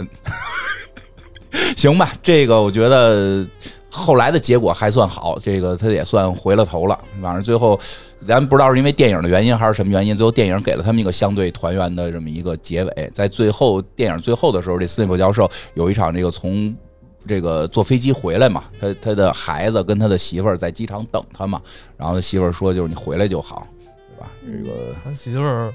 [1.76, 2.12] 行吧？
[2.22, 3.46] 这个我觉得
[3.88, 6.98] 后来的结果还算好，这个他也算回了头了。
[7.22, 7.78] 反正最后，
[8.26, 13.10] 咱不知道是因为电影的原因还是什么原因，最后电影给了他们一个相对团圆的这么一个结尾。
[13.14, 16.74] 在最后电影最后的时候，这斯内普教授有一场这个从
[17.26, 21.60] 这个坐飞机回来嘛，他他的孩子跟他的媳妇儿在机场等他嘛，
[21.96, 23.66] 然后他媳妇儿说就是你回来就好，
[24.16, 24.30] 对吧？
[24.44, 25.72] 这个他媳妇儿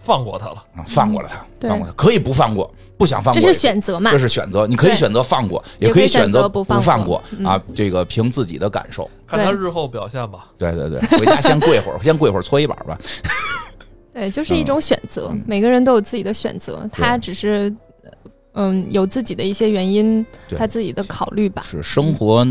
[0.00, 4.18] 放过他了，啊放过了他，放过他可以不放过，不想放过这是选择嘛这？
[4.18, 7.62] 是选择，你可以选择放过，也可以选择不不放放过嗯啊。
[7.74, 9.08] 这个凭自己的感受。
[9.26, 10.46] 看他日后表现吧。
[10.58, 12.98] 对对对，回家先跪会儿， 先跪会儿搓衣板吧。
[14.12, 17.72] 对，就是一种选择，嗯每个人都有自己的选择，他只是。
[18.54, 20.26] 嗯，有自己的一些原因，
[20.58, 22.44] 他自己的考虑吧，是生活，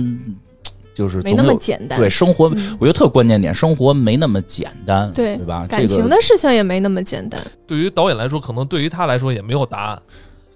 [1.00, 1.98] 就是没那么简单。
[1.98, 5.66] 对生活，嗯我觉得特关键点，生活没那么简单，对对吧？
[5.66, 7.40] 感情的事情也没那么简单。
[7.66, 10.02] 对于导演来说，可能对于他来说也没有答案，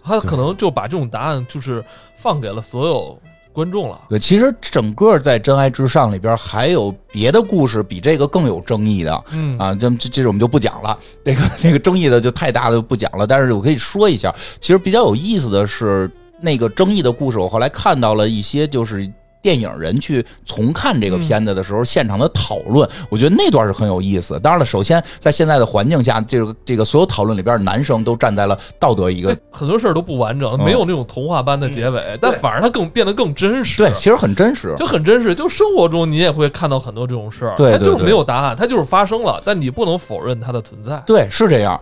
[0.04, 1.82] 他可能就把这种答案就是
[2.18, 3.18] 放给了所有
[3.54, 4.02] 观众了。
[4.10, 13.26] 对，其实整个在《真爱至上》里边还有别的故事比这个更有争议的，嗯啊，这这这我们就不讲了，那个那个争议的就太大了，就不讲了。
[13.26, 19.10] 但是我可以说一下，其实比较有意思的是，那个争议的故事，我后来看到了一些就是。
[19.44, 24.40] 电影人去重看这个片子的时候，现场的讨论，我觉得那段是很有意思。
[24.40, 33.78] 当然了，首先在现在的环境下，这个这个所有讨论里边，男生都站在了道德一个很多事儿都不完整，嗯没有那种童话般的结尾，但反而它更变得更真实。
[33.78, 34.74] 对，其实很真实。
[34.78, 41.04] 就很真实，就生活中你也会看到很多这种事儿，它就是没有答案，它就是发生了，但你不能否认它的存在。
[41.06, 41.78] 对，是这样。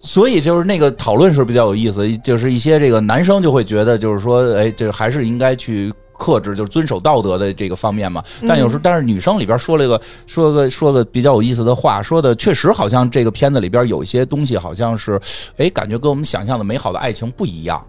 [0.00, 8.22] 所以就是那个讨论是比较有意思，就是一些这个男生就会觉得，就是说，哎，这还是应该去克制，就是遵守道德的这个方面嘛。
[8.48, 15.20] 但有时候，但是女生里边说了一个说个说个比较有意思的话，说的确实好像这个片子里边有一些东西，好像是，
[15.56, 17.84] 哎，感觉跟我们想象的美好的爱情不一样，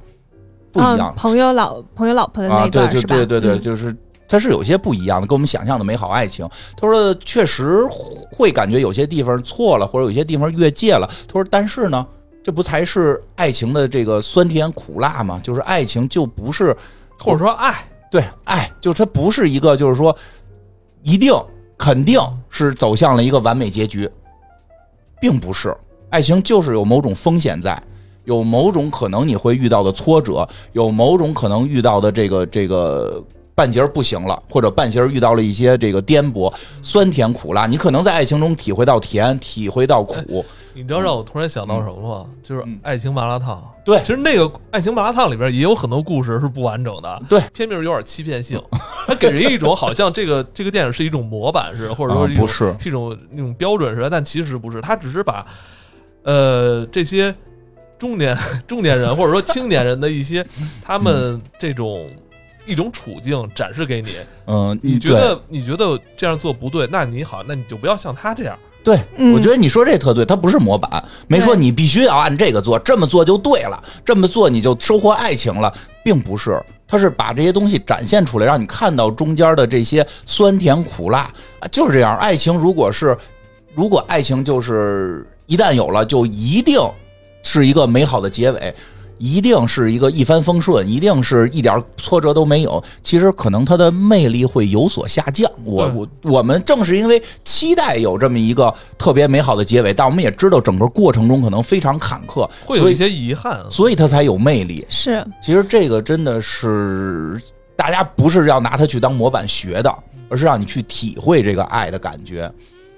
[0.71, 1.15] 不一样嗯、。
[1.15, 3.07] 朋友老朋友老婆的那啊，对对是？
[3.07, 3.95] 对对对，嗯就是
[4.28, 6.49] 它是有些不一样的，跟我们想象的美好爱情。
[6.76, 7.80] 他说确实
[8.32, 11.07] 会感觉有些地方错了，或者有些地方越界了。
[11.28, 12.05] 他说，但是呢，
[12.43, 15.39] 这不才是爱情的这个酸甜苦辣吗？
[15.43, 16.76] 就是爱情就不是
[17.19, 20.16] 或者说爱，对爱，就是它不是一个就是说
[21.03, 21.34] 一定
[21.78, 22.18] 肯定
[22.49, 24.09] 是走向了一个完美结局，
[25.20, 25.76] 并不是。
[26.09, 27.78] 爱情就是有某种风险在。
[28.24, 33.22] 有某种可能你会遇到的挫折，有某种可能遇到的这个这个
[33.53, 36.51] 半截儿不行了，或者半截儿遇到了一些这个颠簸，
[36.82, 40.45] 酸甜苦辣，你可能在爱情中体会到甜，体会到苦。
[40.76, 42.30] 你知道让我突然想到什么吗？
[42.43, 43.63] 就是嗯爱情麻辣烫。
[43.86, 48.61] 对其实那个爱情麻辣烫里边也有很多故事是不完整的，对，片名有点欺骗性，
[49.07, 55.45] 它给人一种好像这个这个电影是一种模板似的，或者说啊一种不是是一种那种标准似的，但其实不是，它只是把
[56.23, 57.34] 呃这些
[57.97, 58.36] 中年
[58.67, 60.45] 中年人或者说青年人的一些
[60.82, 62.09] 他们这种
[62.65, 64.09] 一种处境展示给你。
[64.47, 68.57] 嗯，你觉得你觉得这样做不对，那你好，那你就不要像他这样。
[68.86, 68.98] 对？
[69.18, 75.74] 嗯我觉得你说这特对，它不是模板，没说你必须要按这个做，这么做就对了，这么做你就收获爱情了，
[76.04, 76.62] 并不是。
[76.88, 81.22] 它是把这些东西展现出来，让你看到中间的这些酸甜苦辣，
[81.60, 82.16] 啊就是这样。
[82.18, 83.18] 爱情如果是，
[83.74, 86.80] 如果爱情就是一旦有了，就一定
[87.42, 88.76] 是一个美好的结尾，
[89.18, 92.84] 一定是一个一帆风顺，一定是一点挫折都没有。
[93.01, 95.49] 其实可能它的魅力会有所下降。
[95.63, 104.86] 我我我们正是因为期待有这么一个特别美好的结尾，但我们也知道整个过程中可能非常坎坷，会有一些遗憾，所以它才有魅力。
[104.89, 107.41] 是其实这个真的是
[107.76, 109.93] 大家不是要拿它去当模板学的，
[110.30, 112.51] 而是让你去体会这个爱的感觉，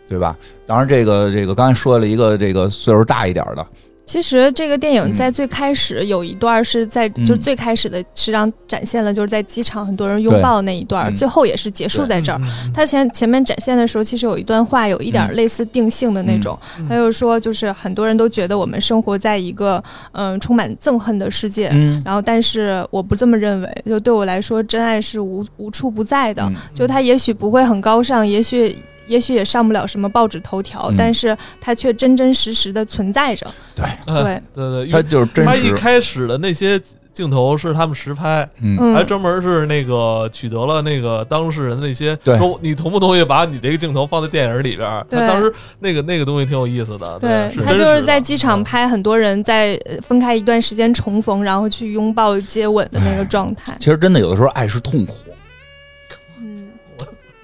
[0.09, 0.35] 对吧？
[0.65, 3.65] 当然，这个这个刚才说了一个这个岁数大一点的，
[4.07, 5.13] 其实这个电影嗯。
[5.13, 7.25] 在最开始有一段是在，嗯。
[7.25, 11.15] 就最开始的实际上展现了就是在机场很多人拥抱那一段，嗯。
[11.15, 12.39] 最后也是结束在这儿。
[12.39, 12.47] 嗯。
[12.65, 16.87] 嗯他前前面展现的时候，其实有一段话有一点类似定性的那种，嗯。
[16.87, 19.83] 他就说，就是很多人都觉得我们生活在一个
[20.13, 28.75] 嗯、充满憎恨的世界，嗯，然后但是我不这么认为，就对我来说，真爱是无无处不在的，嗯就它也许不会很高尚，也许。
[29.07, 30.95] 也许也上不了什么报纸头条，嗯。
[30.97, 33.47] 但是它却真真实实的存在着。
[33.75, 34.41] 对，嗯对。
[34.53, 36.79] 对对，它就是真他一，开始的那些
[37.13, 38.77] 镜头是他们实拍，嗯。
[38.79, 42.37] 嗯，还专门是那个取得了那个当事人的那些对。
[42.37, 45.19] 说你同不同意把你这个镜头放在电影里边对。
[45.21, 47.61] 当时那个那个东西挺有意思的，对是。
[47.61, 48.63] 他就是在机场嗯。
[48.63, 53.75] 拍很多人在呃分开一段时间重逢，然后去拥抱、接吻的那个状态。
[53.79, 55.33] 其实真的有的时候爱是痛苦，嗯，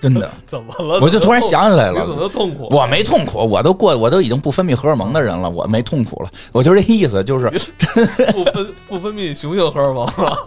[0.04, 0.99] 真的， 怎么了？
[1.01, 2.28] 我就突然想起来你怎么了。
[2.28, 2.68] 痛苦？
[2.70, 6.30] 我没痛苦，我都过，我都已经不分泌荷尔蒙的人了，我没痛苦了。
[6.51, 7.49] 我就是这意思，就是
[8.34, 10.38] 不分不分泌雄性荷尔蒙了，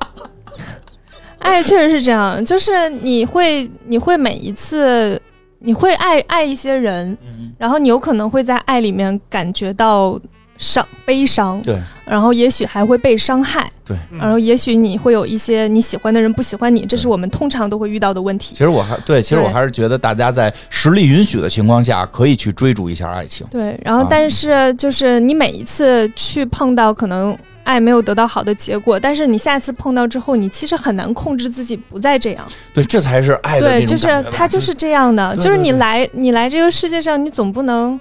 [1.40, 5.20] 爱确实是这样，就是你会你会每一次
[5.60, 7.16] 你会爱爱一些人，
[7.56, 10.20] 然后你有可能会在爱里面感觉到
[10.58, 18.58] 伤悲伤，对，然后也许还会被伤害，对，然后也许你会有一些你喜欢的人不喜欢你，这是我们通常都会遇到的问题其。
[18.58, 23.46] 实我还对，其实我还是觉得大家在实力允许的情况下，可以去追逐一下爱情。
[23.50, 32.46] 对，然后啊但是就是你每一次去碰到可能爱没有得到好的结果，但是你下次碰到之后，你其实很难控制自己不再这样。
[32.72, 38.00] 对，这才是爱的对，就是他就是这样的，对就是你来你来这个世界上，你总不能。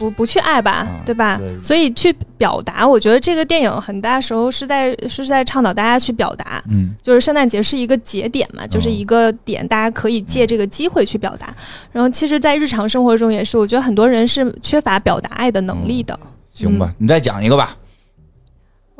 [0.00, 1.36] 不不去爱吧，啊对吧？
[1.36, 11.54] 对所以去表达，我觉得这个电影很大时候是在是在倡导大家去表达，嗯，就是圣诞节是一个节点嘛，就是一个点，大家可以借这个机会去表达。
[11.92, 16.18] 然后，其实，在日常生活中也是，我觉得很多人是缺乏表达爱的能力的。
[16.46, 17.76] 行吧，你再讲一个吧。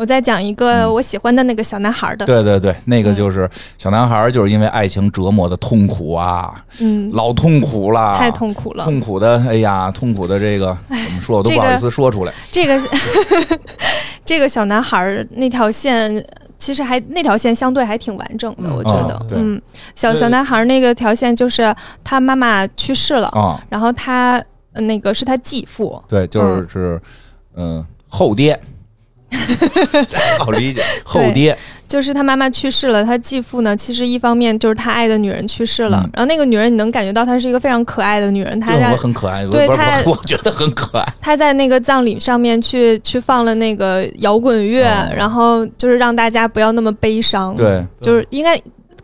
[0.01, 0.95] 我再讲一个嗯。
[0.95, 8.85] 我喜欢的那个小男孩的，对对对，那个就是小男孩儿，就是因为爱情折磨的痛苦啊，嗯，老痛苦了，太痛苦了。
[8.85, 12.33] 痛苦的，哎呀，痛苦的这个怎么说，我都不好意思说出来。
[12.51, 12.81] 这个
[14.25, 16.25] 这个小男孩儿那条线。
[16.61, 19.15] 其实还那条线相对还挺完整的，嗯我觉得。
[19.15, 19.63] 哦，嗯，
[19.95, 21.75] 小小男孩儿那个条线就是
[22.05, 24.37] 他妈妈去世了，啊，然后他
[24.75, 27.01] 呃那个是他继父，对，就是是，
[27.57, 28.61] 嗯，后爹，
[30.39, 31.57] 好理解，后爹，
[31.87, 36.11] 就是他妈妈去世了，他继父呢，其实一方面就是他爱的女人去世了，嗯。
[36.15, 41.05] 然后那个女人你能感觉到她是一个非常可爱的女人，她对，在我很可爱，对她我 我觉得很可爱。
[41.21, 45.13] 她在那个葬礼上面去去放了那个摇滚乐，哦。
[45.17, 48.61] 然后就是让大家不要那么悲伤，，对，就是应该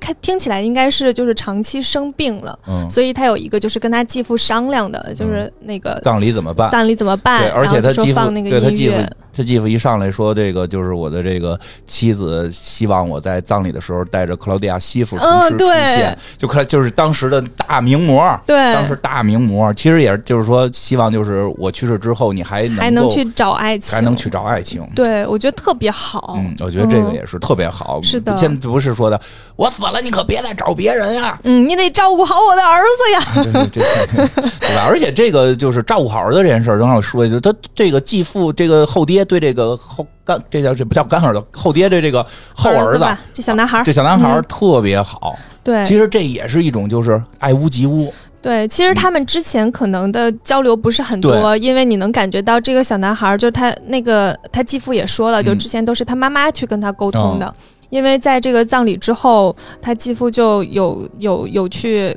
[0.07, 6.71] 看听起来应该是就是长期生病了，嗯，所以他有一个就是跟他继父商量的，就是那个葬礼怎么办？
[6.71, 8.97] 葬礼怎么办，对，而且他继父放那个对他继父
[9.37, 15.77] 他继父一上来说，这个就是我的这个妻子，希望我在葬礼的时候带着克劳迪亚西服同时出嗯对。
[15.97, 24.87] 现，就看就是当时的大名模，对，当时大名模，其实也是就是说，希望就是我去世之后，你还还能去找爱情，还能去找爱情。
[24.95, 26.35] 对，我觉得特别好。
[26.39, 27.15] 嗯，我觉得这个嗯。
[27.15, 28.01] 也是特别好。
[28.03, 28.37] 是的。
[28.37, 29.21] 现不是说的
[29.57, 31.39] 我死了，你可别来找别人呀。
[31.45, 33.67] 嗯，你得照顾好我的儿子呀。
[33.73, 34.87] 对吧？
[34.89, 42.25] 而且这个就是照顾好儿子这件事儿，正好说一句，他这个继父这个后爹对这个后干，这叫这不叫干儿子，后爹对这个
[42.55, 45.37] 后儿子，吧，这小男孩儿，这小男孩特别好。
[45.63, 48.13] 对，其实这也是一种就是爱屋及乌。
[48.41, 57.53] 对，其实他们之前可能的交流不是很多，因为你能感觉到这个小男孩儿，就是他那个他继父也说了，就嗯之前都是他妈妈去跟他沟通的。
[57.89, 62.17] 因为在这个葬礼之后，他继父就有有有去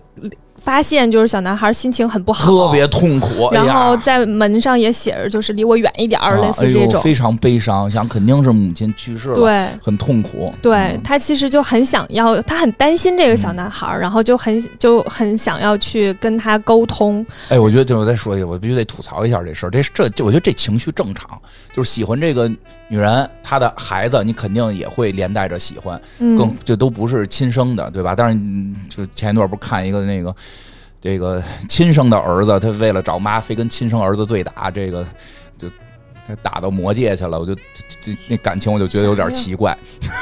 [0.59, 6.91] 发现，就是小男孩心情很不好，特别痛苦，哎然后在门上也写着，就是离我远一点儿，类似这种。
[6.93, 10.53] 呦非常悲伤，想肯定是母亲去世了，对，很痛苦。
[10.61, 17.25] 对嗯他其实就很想要，他很担心这个小男孩儿，然后就很就很想要去跟他沟通。
[17.47, 19.69] 哎，我觉得，就我再说一下，我必须得吐槽一下这事儿。
[19.69, 21.39] 这这，这我觉得这情绪正常，
[21.73, 22.47] 就是喜欢这个
[22.87, 28.13] 女人，她的孩子，你肯定也会连带着喜欢，嗯，更这都不是亲生的，对吧？
[28.15, 30.35] 但是，嗯就前一段不是看一个那个
[31.01, 35.05] 这个亲生的儿子，他为了找妈，非跟亲生儿子对打，这个
[35.57, 35.67] 就
[36.27, 37.61] 他打到魔界去了，我就这
[38.01, 39.77] 这那感情我就觉得有点奇怪。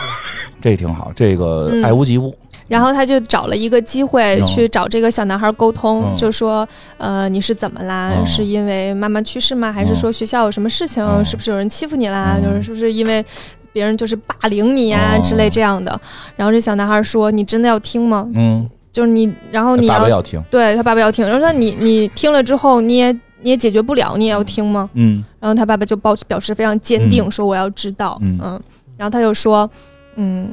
[0.61, 2.35] 这挺好，这个嗯爱屋及乌，
[2.67, 6.67] 然后他就找了一个机会嗯去找这个小男孩沟通，嗯就说，
[6.97, 8.11] 呃，你是怎么啦？
[8.17, 9.71] 嗯是因为妈妈去世吗？
[9.71, 11.03] 还是说学校有什么事情？
[11.03, 12.37] 嗯是不是有人欺负你啦？
[12.37, 13.23] 嗯就是是不是因为
[13.71, 15.99] 别人就是霸凌你呀、哦之类这样的？
[16.35, 18.27] 然后这小男孩说：“你真的要听吗？
[18.33, 18.67] 嗯，
[18.97, 21.23] 就是你，然后你要爸爸要听，对他爸爸要听。
[21.23, 23.11] 然后说你你听了之后，你也
[23.43, 24.89] 你也解决不了，你也要听吗？
[24.95, 25.23] 嗯。
[25.39, 27.29] 然后他爸爸就抱表示非常坚定，嗯。
[27.31, 28.59] 说我要知道，嗯。
[28.97, 29.69] 然后他就说，
[30.15, 30.51] 嗯，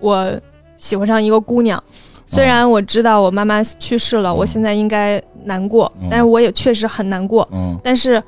[0.00, 0.32] 我
[0.78, 1.82] 喜欢上一个姑娘，
[2.24, 8.22] 虽然我知道我妈妈去世了，嗯我现在应该难过，嗯但是我也确实很难过，嗯，但是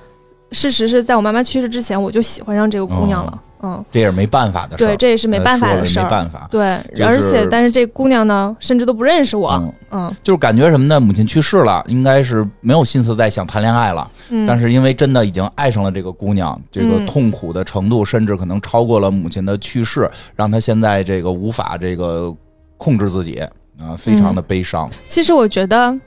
[0.53, 6.04] 事实是在我妈妈去世之前，我就喜欢上这个姑娘了，嗯，这也是没办法的事儿，对，这也是没办法的事儿。
[6.04, 6.48] 没办法。
[6.50, 11.00] 对，就是而且但是这姑娘呢，甚至都不认识我，嗯，嗯就是感觉什么呢？
[11.00, 14.09] 母亲去世了，应该是没有心思再想谈恋爱了。
[14.30, 22.34] 嗯，但是因为真的已经爱上了这个姑娘，这个嗯痛苦的程度甚至可能超过了母亲的去世，让她现在这个无法这个
[22.76, 23.40] 控制自己
[23.80, 24.88] 啊，非常的悲伤。
[25.06, 25.98] 其实我觉得，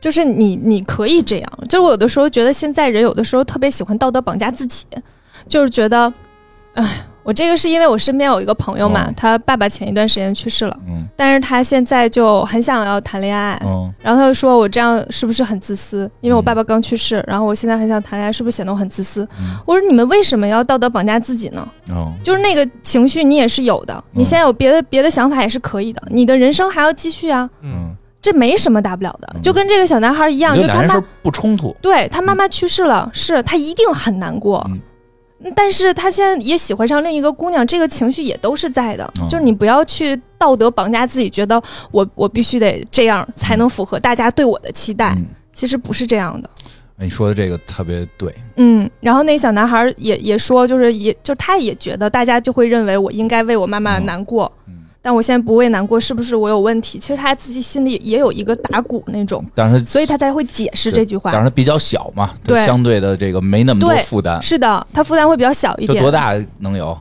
[0.00, 4.84] 就是你你可以这样，就是我有的时候觉得现在人有的时候特别喜欢道德绑架自己，
[5.46, 6.12] 就是觉得，
[6.74, 6.84] 哎，
[7.22, 16.10] 我我这个是因为我身边有一个朋友嘛，哦他爸爸前一段时间去世了，嗯但是他现在就很想要谈恋爱，嗯然后他就说我这样是不是很自私？
[16.20, 19.22] 因为我爸爸刚去世，然后我现在很想谈恋爱，是不是显得我很自私？
[19.38, 21.66] 嗯我说你们为什么要道德绑架自己呢？
[21.92, 31.76] 哦就是那个情绪你也是有的，你现在有别的别的想法也是可以的，你的人生还要继续啊，嗯，这没什么大不了的，嗯就跟这个小男孩一样，就他妈我觉得俩人是不冲突。
[31.80, 34.66] 对他妈妈去世了，是他一定很难过。
[34.68, 34.80] 嗯
[35.56, 39.10] 但是他现在也喜欢上另一个姑娘，这个情绪也都是在的。
[39.20, 41.60] 嗯就是你不要去道德绑架自己，觉得
[41.90, 45.14] 我我必须得这样才能符合大家对我的期待。
[45.16, 46.50] 嗯，其实不是这样的。
[46.98, 48.34] 你说的这个特别对。
[48.56, 56.98] 嗯，然后那小男孩也也说，就是也就他也觉得大家就会认为我应该为我妈妈难过，嗯但我现在不为难过，是不是我有问题？
[56.98, 61.32] 其实他自己心里也有一个打鼓那种，但是所以他才会解释这句话。
[61.32, 64.42] 但是他比较小嘛，对相对的这个没那么多负担。
[64.42, 65.96] 是的，他负担会比较小一点。
[65.96, 66.12] 就多？
[66.12, 66.98] 大能有？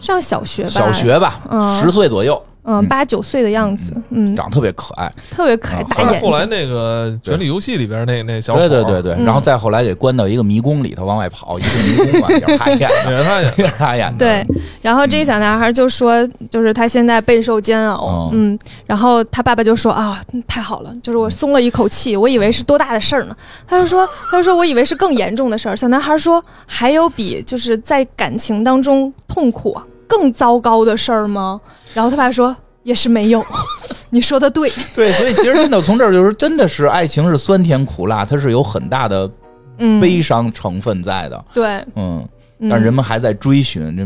[0.00, 0.70] 上小学吧。
[0.70, 2.40] 小学吧，嗯十岁左右，
[2.70, 5.10] 嗯，八九岁的样子，嗯，长得特别可爱。
[5.30, 6.46] 特别可爱，啊大眼后来后来。
[6.46, 9.02] 那个《权力游戏》里边那那小对对对。
[9.02, 11.68] 对，嗯然后再后来给关到一个迷宫里头往外跑，一个
[12.04, 14.18] 迷宫嘛， 也是他演的，也是他演也是他演的。
[14.18, 14.46] 对，
[14.82, 17.96] 然后这个小男孩就说，就是他现在备受煎熬。
[17.96, 25.76] 哦，嗯，然后他爸爸就说啊，太好了，就是我松了一口气，我以为是多大的事儿呢，他就说，他就说我以为是更严重的事儿。
[25.76, 31.60] 小男孩说，还有比就是在感情当中痛苦啊更糟糕的事儿吗？
[31.94, 33.44] 然后他爸说，也是没有，
[34.10, 39.30] 你说的对，对，所以其实真的从这儿就是真的是爱情是酸甜苦辣，它是有很大的
[39.78, 41.44] 嗯，悲伤成分在的。
[41.54, 42.26] 对，嗯，
[42.58, 44.04] 嗯但人们还在追寻，这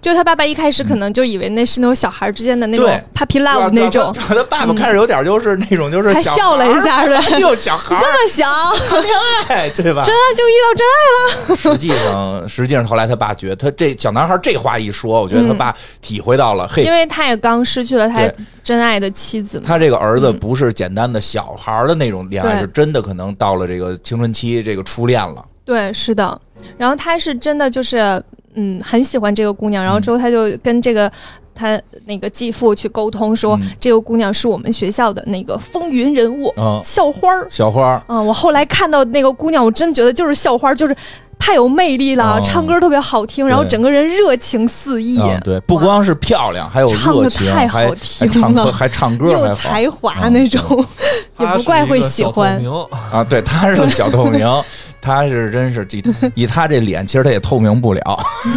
[0.00, 3.04] 就他爸爸一开始可能就以为那是那种小孩之间的那种对。
[3.14, 8.46] puppy love 那种，他他爸爸开始有点就是那种就是小还笑了一下， 对，孩儿，哎呦小孩这么小，
[8.88, 9.12] 谈恋
[9.48, 10.02] 爱，对吧？
[10.02, 11.56] 真爱就遇到真爱了。
[11.56, 16.84] 实际上，实际上后来他爸觉得他这小男孩这话一说，我觉得他爸体会到了，嘿。
[16.84, 18.22] 因，为他也刚失去了他
[18.64, 19.64] 真爱的妻子嘛。
[19.66, 20.38] 他这个儿子嗯。
[20.38, 22.60] 不是简单的小孩儿的那种恋爱，对。
[22.62, 25.44] 是真的可能到了这个青春期，这个初恋了。
[25.64, 26.40] 对，是的。
[26.78, 28.22] 然后他是真的就是，
[28.54, 29.84] 嗯，很喜欢这个姑娘。
[29.84, 31.10] 然后之后他就跟这个
[31.54, 37.46] 他那个继父去沟通说，嗯这个姑娘是我们学校的那个风云人物，嗯，校花儿。
[37.50, 40.96] 校花儿，嗯，我后来看到那个姑娘，我真觉得就是校花，就是
[41.38, 45.18] 太有魅力了，哦唱歌特别好听，然后整个人热情四溢。
[45.20, 50.84] 嗯，对，不光是漂亮，还有唱得热情，太还好听还唱歌，了还唱歌，又还好才华嗯那种，
[51.38, 52.60] 也不怪会喜欢。
[52.60, 52.70] 明
[53.12, 53.24] 啊！
[53.24, 54.46] 对，他是个小透明，
[55.00, 56.02] 他是真是以
[56.42, 58.00] 以他这脸，其实他也透明不了。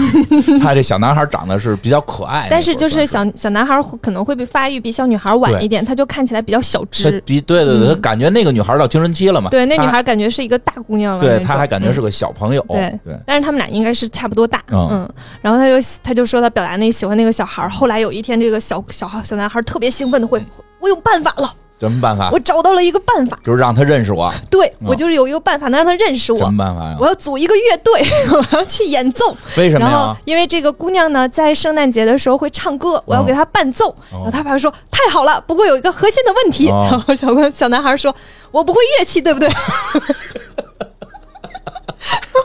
[0.61, 7.21] 他这小男孩长得是比较可爱，但是就是小小男孩可能会比发育比小女孩晚一点，他就看起来比较小他只。
[7.25, 9.49] 比对对对，他嗯感觉那个女孩到青春期了嘛？
[9.49, 11.23] 对，那女孩感觉是一个大姑娘了。
[11.23, 20.43] 对他还感觉是嗯个小朋友，对对，但是他们俩应该是差不多大，嗯嗯，然后他就他就说他表达那喜欢那个小孩，后来有一天这个小小孩小男孩特别兴奋的会，
[20.79, 22.30] 我有办法了，什么办法？
[22.32, 26.38] 我找到了一个办法，就是让他认识我，对嗯我就是有一个办法能让他认识我。
[26.38, 26.97] 什，么办法呀？
[26.99, 27.05] 我？
[27.05, 28.01] 要组一个乐队，
[28.32, 30.17] 我要去演奏，为什么然后呀？
[30.26, 36.88] 因为这个姑娘呢在圣诞节的时候会唱歌，我要给她伴奏，然后他爸爸说太好了，不过有一个核心的问题，哦。
[36.89, 38.15] 然后小小男孩说
[38.51, 39.49] 我不会乐器，对不对？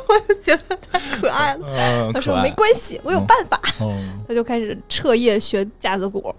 [0.08, 1.60] 我就觉得太可爱了。
[1.66, 3.60] 嗯，他说没关系，我有办法。
[3.80, 6.34] 嗯，他就开始彻夜学架子鼓，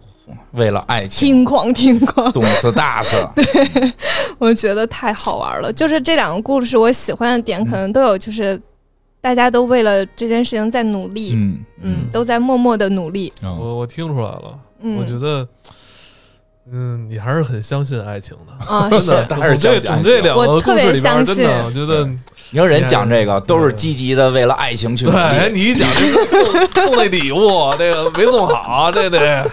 [0.52, 3.16] 为了爱情，听狂听狂，动次打次，
[4.38, 5.72] 我觉得太好玩了。
[5.72, 8.60] 就是这两个故事，我喜欢的点可能都有，就是
[9.22, 15.48] 大家都为了这件事情在努力，嗯嗯，都在默默的努力，嗯我我听出来了，嗯，我觉得，
[16.72, 18.66] 嗯，你还是很相信爱情的。
[18.66, 19.96] 啊真的，还， 是从这相信爱情。
[19.96, 22.10] 从这两个特别事里边，相信真的，我觉得，
[22.52, 29.48] 你说人讲这个都是积极的，为了爱情去努对，你一讲这 送送那礼物，这个没送好，这得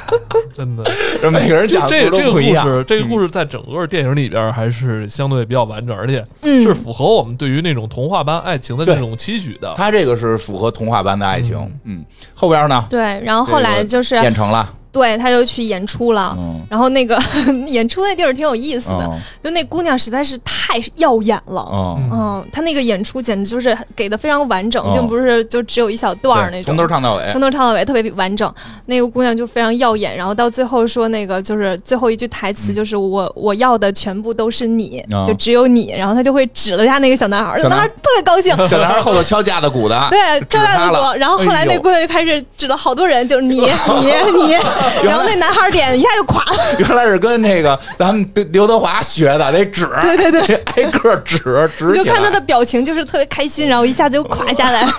[0.56, 0.82] 真的。
[1.20, 2.40] 这每个人讲这这个故。
[2.40, 9.74] 事，这个故事在整个电影里边还是相对比较完整，而且嗯，是符合我们对于那种童话般爱情的这种期许的。
[9.76, 12.02] 他这个是符合童话般的爱情，嗯，
[12.34, 13.20] 后边呢对。
[13.22, 16.34] 然后后来就是变成了，对，他就去演出了。
[16.38, 17.18] 嗯，然后那个
[17.68, 19.18] 演出那地儿挺有意思的，嗯。
[19.44, 21.68] 就那姑娘实在是太耀眼了。
[21.70, 27.22] 嗯，嗯，她那个演出简直就是给的非常完整，哦并不是就只有一小段儿那种，从头唱到尾。
[27.32, 28.50] 从，头唱到尾特别完整。
[28.86, 35.92] 那个姑娘就非常耀眼，然后到最后说那个就是最后一句台词就是我、我要的全部都是你，就只有你。
[35.96, 38.56] 然后她就会指了一下那个小男孩儿，小男孩特别高兴。
[38.66, 44.56] 小男孩 后头敲架子鼓的，对，敲架子鼓，然后后来那姑娘就开始指了好多人，就是 你、你、你，
[45.02, 46.58] 然后那男孩儿脸一下就垮了。
[46.78, 51.38] 原来是跟那个咱们刘德华学的，得指，对对对，挨个指
[51.76, 54.86] 指， 你就看他的表情，就是特别开心，然后一下子就垮下来。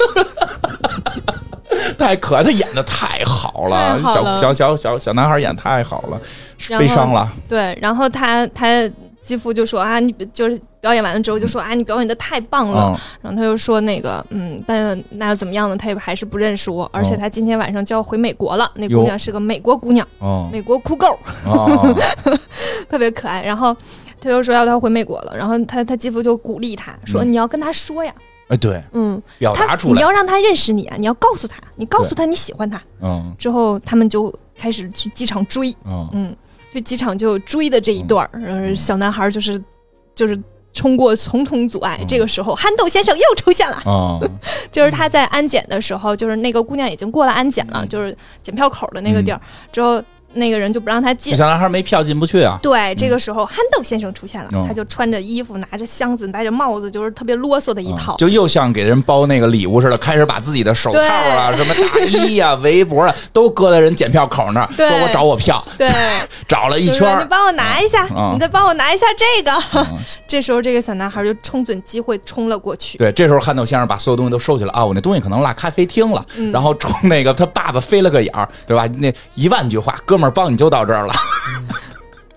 [1.98, 6.20] 太可爱，他演的太好了，好了小小小小小男孩演太好了，
[6.78, 8.90] 悲伤了，对，然后他他
[9.22, 12.94] 继父就说啊，你就是表演完了之后就说啊，你表演的太棒了。
[12.94, 13.00] 嗯。
[13.22, 15.76] 然后他又说那个，嗯，但那又怎么样呢？
[15.78, 18.72] 他也还是不认识我，而且哦他今天晚上就要回美国了。
[18.76, 21.96] 那姑娘是个美国姑娘，哦美国酷狗，哦，
[22.90, 23.44] 特别可爱。
[23.44, 23.76] 然后
[24.22, 27.32] 他又说要他回美国了，然后他他继父就鼓励他说，嗯。
[27.32, 28.14] 你要跟他说呀，
[28.50, 32.82] 哎，对，嗯，表他达出来，你要让他认识你啊，你要告诉他，你告诉他你喜欢他。
[33.02, 33.34] 嗯。
[33.38, 36.08] 之后他们就开始去机场追，嗯。
[36.14, 36.36] 嗯，
[36.72, 39.62] 去机场就追的这一段儿，然后小男孩就是
[40.16, 40.40] 就是
[40.78, 41.98] 冲过重重阻碍。
[42.00, 42.08] 嗯。
[42.08, 44.22] 这个时候，憨豆先生又出现了，嗯
[44.72, 47.90] 就是他在安检的时候，就是那个姑娘已经过了安检了，嗯。
[47.90, 50.02] 就是检票口的那个地儿，之后
[50.34, 51.36] 那个人就不让他进。
[51.36, 54.66] 小男孩没票进不去啊，对，这个时候憨豆先生出现了，嗯。
[54.68, 57.96] 他就穿着衣服，拿着箱子，戴着帽子，就是特别啰嗦的一嗯。
[57.98, 58.16] 套。
[58.18, 65.90] 就又像给人包那个礼物似的，开始把自己的手套啊、什么大衣呀、 围脖啊，都搁在人检票口那儿，说我找我票，对，
[66.48, 68.32] 找了一圈儿，你帮我拿一下，嗯。
[68.36, 69.52] 你再帮我拿一下这个。
[69.74, 69.98] 嗯。
[70.28, 72.98] 这时候，这个小男孩就冲准机会冲了过去。
[72.98, 76.52] 对，这时候憨豆先生把所有东西都收起来啊，我那东西可能落咖啡厅了，嗯。
[76.52, 78.86] 然后冲那个他爸爸飞了个眼儿，对吧？
[78.98, 81.14] 那一万句话，哥们儿帮你就到这儿了，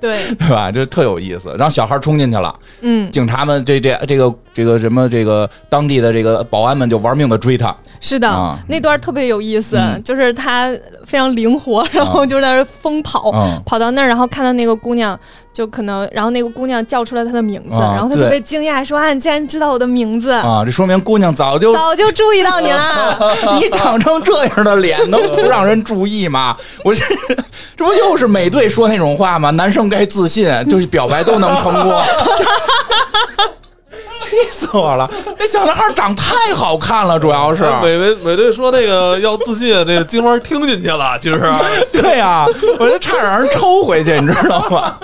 [0.01, 0.71] 对， 对吧？
[0.71, 1.55] 这特有意思。
[1.59, 10.71] 然后小孩冲进去了，嗯，警察们这这这个这个什么这个当地的这个保安们就玩命的追他，是的，啊那段特别有意思，嗯就是他
[11.07, 15.19] 非常灵活，然后就在那疯跑，嗯跑到那儿，然后看到那个姑娘，
[15.53, 23.19] 就可能，然后那个姑娘叫出了他的名字，啊然后他特别惊讶，说啊，你竟然知道我的名字，啊，这说明姑娘早就早就注意到你了。
[23.61, 26.57] 你长成这样的脸，能不让人注意吗？
[26.85, 27.05] 我这
[27.77, 29.51] 这不又是美队说那种话吗？
[29.51, 31.93] 男生该自信，就是表白都能成功。
[34.51, 35.11] 气死我了！
[35.39, 41.41] 那小男孩长太好看了，主要是美美美队说那个要自信，那个金花听进去了，其实
[41.93, 42.47] 对呀、
[42.79, 44.95] 我就差点让人抽回去，你知道吗？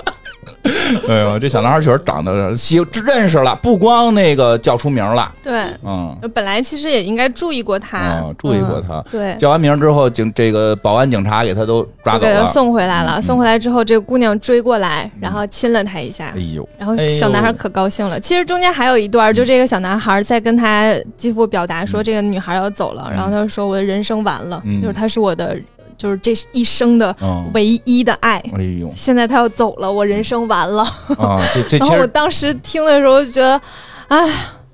[1.07, 9.35] 哎呦，这小男孩确实长得喜认识了，不光那个叫出名了，对，嗯，本来其实也应该注意过他，啊注意过他嗯对。
[9.37, 12.47] 叫完名之后，警这个保安警察给他都抓就给他走了。
[12.51, 18.19] 送回来了，嗯送回来之后，这个姑娘追过来，然后亲了他一下哎，呦，然后小男孩可高兴了。
[18.19, 25.57] 其实中间还有一段，就这个小男孩在跟他继父表达说，这个女孩要走了，嗯然后他就说我的人生完了，嗯就是他是我的，
[25.97, 28.37] 就是这一生的嗯，唯一的爱。
[28.57, 30.83] 哎呦现在他要走了，我人生完了。
[31.17, 33.61] 啊，这这 然后我当时听的时候就觉得，
[34.09, 34.29] 哎。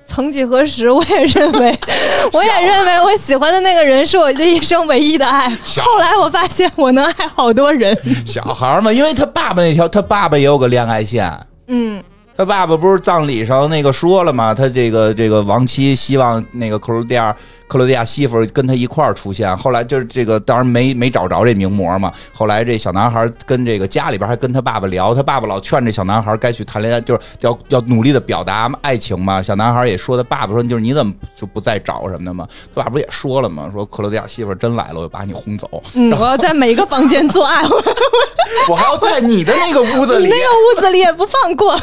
[0.05, 1.79] 曾几何时，我也认为，
[2.33, 5.49] 我也认为我喜欢的那个人是我这一生唯一的爱。
[5.77, 7.97] 后来我发现，我能爱好多人。
[8.27, 11.31] 小孩嘛，因为他爸爸那条，他爸爸也有个恋爱线。
[11.67, 12.03] 嗯，
[12.35, 14.53] 他爸爸不是葬礼上那个说了吗？
[14.53, 17.35] 他这个这个亡妻希望那个克罗地亚
[17.67, 19.55] 克罗地亚媳妇跟他一块儿出现。
[19.57, 22.11] 后来就是这个当然没没找着这名模嘛。
[22.33, 29.41] 后来这小男孩跟这个家里边还跟他爸爸聊，他爸爸老劝这小男孩该去谈恋爱，就是要要努力的表达爱情嘛。
[29.41, 32.47] 小男孩也说他爸爸说就是你怎么就不再找什么的嘛？
[32.75, 33.69] 他爸不也说了吗？
[33.71, 37.83] 说克罗地亚媳妇真来了，我就把你轰走，嗯，我要在每一个房间做爱，我
[38.69, 40.37] 我还要在你的那个屋子里你 那。
[40.37, 41.75] 个屋子里也不放过，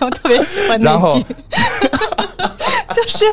[0.00, 1.24] 我特别喜欢那然后句，
[2.94, 3.24] 就是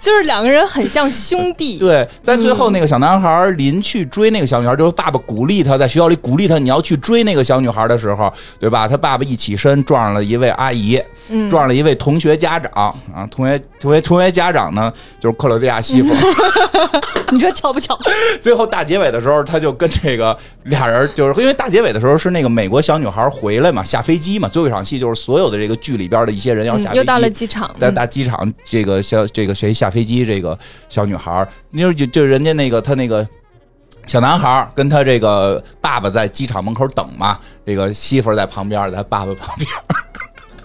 [0.00, 8.86] 就是两个人很像兄弟，对，在最后那个小男孩临去追那个小女孩，就是爸爸鼓励他在学校里鼓励他，你要去追那个小女孩的时候，对吧？
[8.88, 12.70] 他爸爸一起身撞上了一位阿姨，嗯撞上了一位同学家长
[13.14, 16.14] 啊，同学同学同学家长呢就是克罗地亚媳妇。
[17.30, 17.98] 你说巧不巧？
[18.40, 30.26] 最后大结尾的时候，他就跟这个俩人，就是因为大结尾的时候是那个美国小女孩回来嘛，下飞机嘛，最后一场戏就是所有的这个剧里边的一些人要下飞机，嗯又到了机场，在嗯大机场，这个小这个谁下飞机？
[30.26, 33.24] 这个小女孩儿，你说就就人家那个他那个
[34.06, 39.68] 小男孩儿跟他这个爸爸在机场门口等嘛，这个媳妇儿在旁边，在爸爸旁边。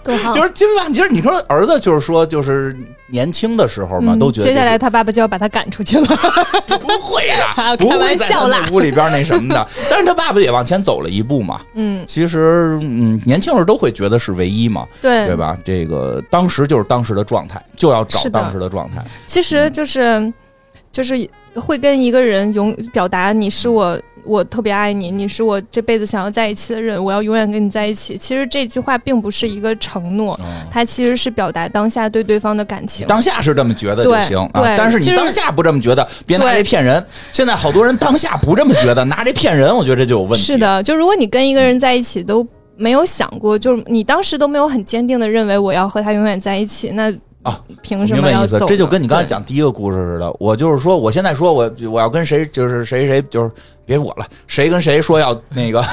[0.04, 2.76] 就是其实吧，其实你说儿子就是说就是
[3.08, 6.06] 年轻的时候嘛，嗯都觉得接下来他爸爸就要把他赶出去了。
[6.66, 9.66] 是不会的， 开不会在他玩笑啦屋里边那什么的。
[9.90, 11.60] 但是他爸爸也往前走了一步嘛。
[11.74, 15.56] 嗯，其实，嗯，年轻人都会觉得是唯一嘛，对对吧？
[15.64, 19.02] 这个当时就是当时的状态，就要找当时的状态。
[19.26, 20.32] 其实就是
[20.90, 28.16] 就是会跟一个人永表达你是我，我特别爱你，你是我这辈子想要在一起的人，我要永远跟你在一起。
[28.16, 33.06] 其实这句话并不是一个承诺，嗯它其实是表达当下对对方的感情。
[33.06, 37.04] 当下是这么觉得就行啊，但是你当下不这么觉得，别拿这骗人。
[37.32, 40.44] 现在好多人当下不这么觉得，拿这骗人，我觉得这就有问题。
[40.44, 42.46] 是，的，就如果你跟一个人在一起都
[42.76, 47.12] 没有想过，就是你当时都没有很坚定的认为我要和他永远在一起，那
[47.44, 48.66] 啊，凭什么要走？？
[48.66, 50.34] 这就跟你刚才讲第一个故事似的。
[50.40, 53.50] 我就是说，我现在说我我要跟谁，就是谁谁就是
[53.84, 55.84] 别我了，谁跟谁说要那个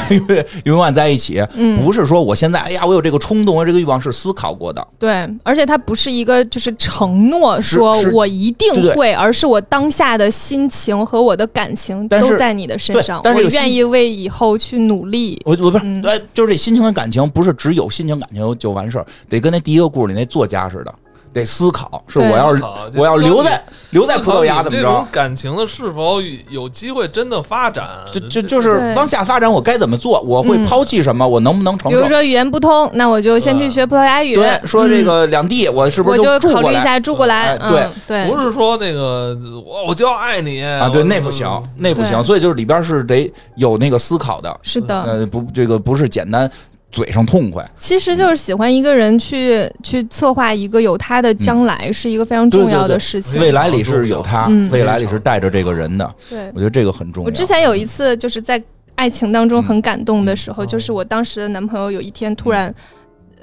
[0.63, 4.87] 永远在一起，嗯不是说我现在哎呀我有这个冲动，我这个欲望是思考过的。
[4.97, 15.37] 对，而且它不是一个就是承诺说我一定对对会，而是我当下的心情和我的感情都在你的身上，但是愿意为以后去努力。
[15.43, 16.01] 我我不是，
[16.33, 20.95] 就是这心情和感情，不是只有心情感情就完事儿，得跟那第一个故事里那作家似的，
[21.33, 22.63] 得思考，是我要是
[22.95, 25.07] 我要留在留在葡萄牙怎么着？
[25.11, 27.87] 感情的是否有机会真的发展？
[28.11, 30.21] 就就就是对往下发展，我该怎么做？
[30.21, 31.27] 我会嗯抛弃什么？
[31.27, 31.97] 我能不能承受？
[31.97, 34.35] 比如说语言不通，那我就先去学葡萄牙语。
[34.35, 36.73] 对，说这嗯个两地，我是不我是就考虑一？
[36.81, 37.53] 下住过来。
[37.55, 41.47] 哎对嗯对，不是说那个我我就要爱你啊，对，那不行，
[41.77, 42.21] 那不行。
[42.23, 45.01] 所以就是里边是得有那个思考的，是的。
[45.03, 46.49] 呃，不，这个不是简单
[46.91, 53.39] 嘴上痛快，其实就是喜欢一个人去去策划一个有他的将来，是一个非常重要的事情。
[53.39, 56.51] 对未来里是有他嗯，未来里是带着这个人的，对。
[56.53, 57.25] 我觉得这个很重要。
[57.25, 58.61] 我之前有一次就是在
[58.95, 62.67] 爱情当中很感动的时候，嗯就是我当时的男朋友有一天突然。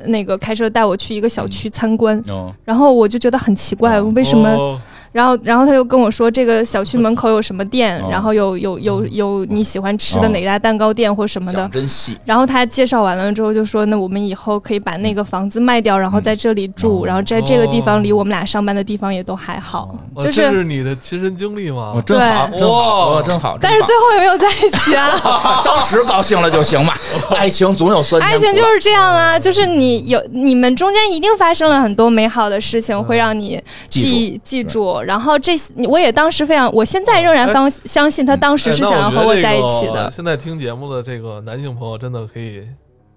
[0.01, 2.55] 呃那个开车带我去一个小区参观，嗯。
[2.65, 4.13] 然后我就觉得很奇怪，哦。
[4.15, 4.81] 为什么？
[5.09, 8.09] 哦然后，然后他又跟我说，这个小区门口有什么店，哦。
[8.11, 11.69] 然后有有有有你喜欢吃的哪家蛋糕店或什么的。
[11.73, 17.07] 真细，然后他介绍完了之后就说，那我们以后可以把那个房子卖掉，然后在这里住，哦。
[17.07, 21.95] 然后在这个地方离我们俩上班的地方也都还好，哇就这是你的亲身经历吗？
[21.97, 22.03] 哦，？
[22.05, 22.59] 真好，对。
[22.59, 23.59] 真好，真好。
[23.61, 25.19] 但是最后也没有在一起啊。
[25.65, 26.95] 当时高兴了就行嘛，
[27.37, 28.31] 爱情总有酸甜。
[28.33, 34.65] 爱情就是这样啊，就是你有你们中间一定发生了很多美好的事情，会让你记记记
[35.01, 35.07] 住。
[35.07, 35.53] 然后这
[35.89, 40.11] 我也当时非常，我现在仍然方相信他当时是想要和我在一起的。
[40.11, 42.63] 现在听节目的这个男性朋友真的可以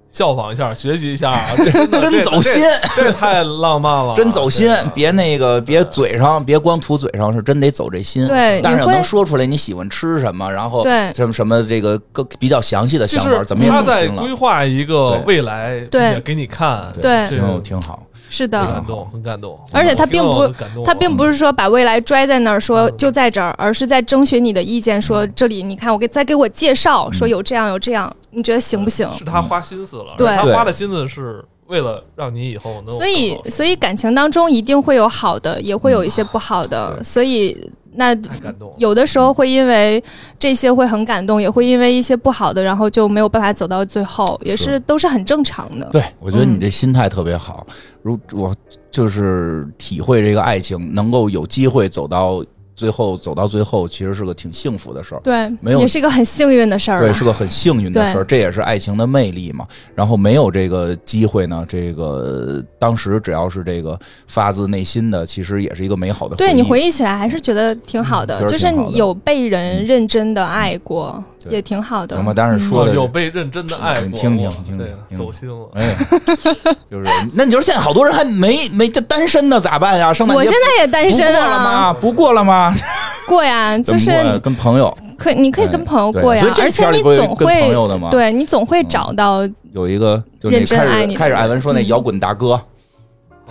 [0.10, 2.62] 效仿一下，学习一下啊， 这真真走心，
[2.96, 8.28] 这这太浪漫了， 真走心别那个别嘴上，别光图嘴上，是真得走这心。
[8.28, 18.06] 对但是能说出来你喜欢吃什么，然后对什么什么这个更比较详细的想法，怎么也他在规，划一个未来，对给你看，对这挺有个挺好。
[18.32, 18.66] 是的。
[18.66, 19.60] 很感，动，很感动。
[19.74, 20.48] 而且他并不
[20.86, 22.98] 他并不是说把未来拽在那儿说嗯。
[22.98, 29.08] 就在这儿，而是在征询你的意见，说这里你看我给再给我介绍，说有这样有这样，你觉得行不行？
[29.14, 30.28] 是他花心思了，对。
[30.38, 37.04] 他花的心思是为了让你以后能所以所以感情当中一定会有好的，也会有一些不好的，对。
[37.04, 38.74] 所以那太感动。
[38.78, 40.04] 有的时候会因为
[40.40, 45.90] 这些会很感动，也会因为一些不好的，然后就没有办法走到最后，也是是都是很正常的。
[45.92, 47.66] 对，我觉得你嗯这心态特别好。
[48.02, 48.56] 如我
[48.90, 52.44] 就是体会这个爱情，能够有机会走到
[52.82, 55.22] 最后，走到最后，其实是个挺幸福的事儿。
[55.24, 59.68] 对，没有也是一个很幸运的事儿对，是个很幸运的事儿，这也是爱情的魅力嘛。
[59.94, 72.16] 然后没有这个机会呢，这个当时只要是这个发自内心的，其实也是一个美好的对你回忆起来还是觉得挺好的，嗯就是有被人认真的爱过，对也挺好的。
[72.16, 74.78] 行吧但是嗯说的哦有被认真的爱过，听听听
[75.10, 75.70] 听走心了。
[75.74, 75.96] 哎，
[76.92, 80.14] 就是那你说现在好多人还没没这单身呢，咋办呀？
[80.14, 81.94] 圣诞节我现在也单身不过了啊，吗？
[82.00, 82.74] 不过了吗？
[83.28, 84.12] 过呀，就是
[84.44, 88.10] 跟朋友可你可以跟朋友过呀而且你总跟朋会友的吗？
[88.12, 92.60] 对你总会找到有一个认真开爱你开始艾文说那摇滚大哥。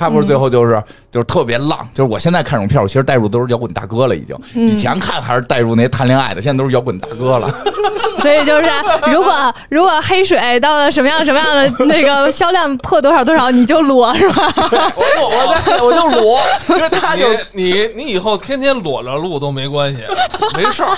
[0.01, 4.35] 他不是最后就是、就是特别浪，就是我现在看这种片儿，我其实带入都是摇滚大哥了，已经。
[4.55, 7.55] 嗯以前看还是带入那些谈恋爱的，现在都是摇滚大哥了。
[8.20, 8.70] 所以就是，
[9.12, 14.51] 如果如果黑水到了什么样什么样的那个 销量破多少多少，你就裸是吧？
[14.97, 16.40] 我裸我在我就裸，
[16.77, 20.01] 因为他就你你你以后天天裸着录都没关系，
[20.56, 20.97] 没事儿。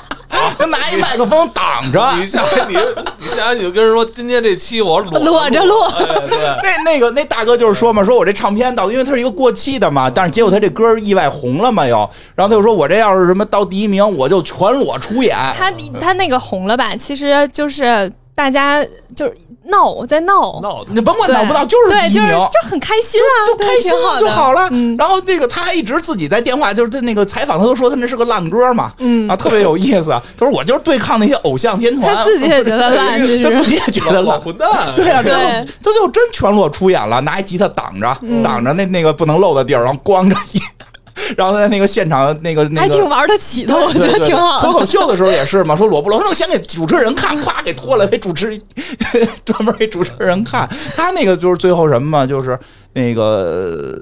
[0.58, 2.14] 就拿一麦克风挡着。
[2.16, 2.76] 你下来你
[3.20, 11.96] 你下来你就跟人说，今天这期我裸裸着录哎，对，那那个那大哥就是说嘛，说我这唱片到，因为他是一个过气的嘛，但是结果他这歌意外红了嘛又，
[12.34, 15.36] 然后他就说我这要是什么到第一名，我就全裸出演。
[15.56, 16.94] 他他那个红了吧？
[16.94, 18.84] 其实就是大家
[19.14, 19.34] 就是
[19.66, 21.34] 闹在闹，闹你甭管对。
[21.34, 22.10] 闹不闹，就是对。
[22.10, 24.68] 就是就很开心啊，对就开心就好了。
[24.72, 24.96] 嗯。
[24.96, 29.28] 然后那个他还一直自己在电话，就是在那个采访，他都说他那是个烂歌嘛，嗯。
[29.28, 30.10] 啊，特别有意思。
[30.36, 34.40] 他说我就是对抗那些偶像天团， 他自己也觉得烂，他自己也觉得烂。
[34.40, 35.30] 混蛋， 对啊，对。
[35.30, 38.42] 这就这就真全裸出演了，拿一吉他挡着，嗯。
[38.42, 40.60] 挡着那那个不能露的地儿，然后光着一，
[41.36, 44.66] 然后在那个现场那个那个还挺玩得起的，我觉得挺好的。
[44.66, 48.60] 脱口秀的时候也是嘛，说裸不裸，说先给主持人看，咵给脱了，给主持
[49.44, 50.68] 专门给主持人看。
[50.96, 52.58] 他那个就是最后什么嘛，就是
[52.92, 53.98] 那个。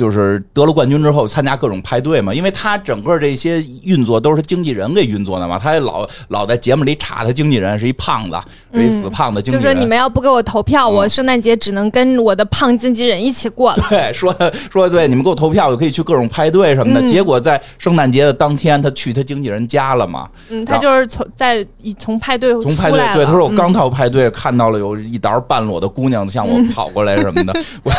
[0.00, 8.38] 就是得了冠军之后参加各种派对嘛，因为他整个这些运作都是他经纪人给运作的嘛，他也老老在节目里插他经纪人是一胖子，
[8.72, 9.62] 是一死胖子经纪人。
[9.62, 13.84] 就说你们要不给我投票，我圣诞节只能跟我的胖经纪人一起过了。
[13.90, 14.34] 对，说
[14.72, 17.06] 说对，你们给我投票，我可以去各种派对什么的。
[17.06, 20.26] 结果在圣诞节的当天，他去他经纪人家了嘛。
[20.48, 21.62] 嗯，他就是从在
[21.98, 27.52] 从派对从派对对，他说我刚到派对看到了有一沓半裸的姑娘向我跑过来什么的，
[27.84, 27.92] 我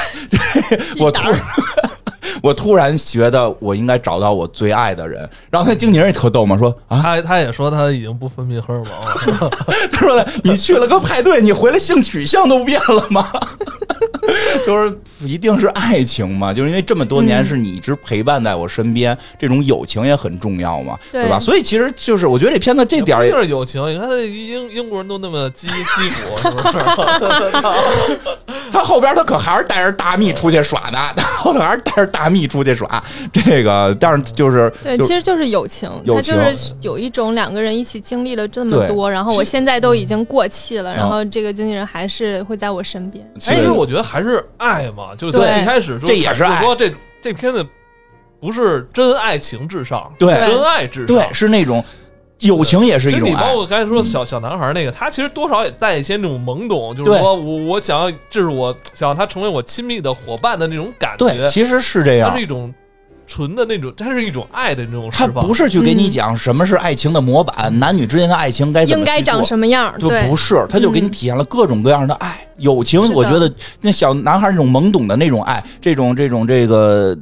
[1.06, 1.30] 我突。
[2.42, 9.50] 我突然觉得我应该找到我最爱的人，然后他经纪人也特逗嘛，说啊，他他也说他已经不分泌荷尔蒙了。
[9.92, 13.28] 他说的，你去了个派对，你回来性取向都变了吗？
[14.66, 21.40] 就是一定是爱情嘛，就是因为这么多年是你一直陪伴在我身边，这种友情也很重要嘛，对吧？
[21.40, 23.82] 所以其实就是我觉得这片子这点儿也是友情。
[23.94, 26.78] 你看这英英国人都那么基基础，是不是？
[28.72, 33.04] 他后边他可还是带着大蜜出去耍呢，他后头还是带着大蜜出去耍。
[33.34, 43.26] 这个但是就是对，其实就是友情，它就是有一种两个人一起经历了这么多，然后我现在都已经过气了，然后这个经纪人还是会在我身边。
[43.40, 47.66] 其实我觉得还是爱嘛，就是一开始这也是说这这片子
[48.40, 51.84] 不是真爱情至上，对真爱至上，对是那种。
[52.42, 61.28] 友情也是一种你包括刚才说小小男孩那个，他其实多少也带一些那种懵懂，就是说我我想要，这是我想要他成为我亲密的伙伴的那种感觉。
[61.28, 62.30] 对，其实是这样。
[62.30, 62.74] 它是一种
[63.28, 65.46] 纯的那种，它是一种爱的那种释放。
[65.46, 69.94] 不是去给你讲什么是爱情的模板，男女之间的爱情该应该长什么样？
[70.00, 72.40] 对，不是，他就给你体现了各种各样的爱。
[72.58, 73.52] 友情，我觉得
[73.82, 77.18] 那小男孩那种懵懂的那种爱，这种这种这个。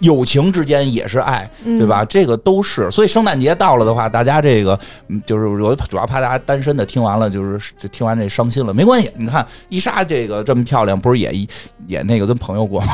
[0.00, 2.04] 友情之间也是爱，对吧？
[2.04, 4.78] 这个都是，所以圣诞节到了的话，大家这个
[5.24, 9.10] 就是我主要怕大家单身的听完了就是听完这伤心了，没关系。
[9.16, 11.32] 你看伊莎这个这么漂亮，不是也
[11.86, 12.92] 也那个跟朋友过吗？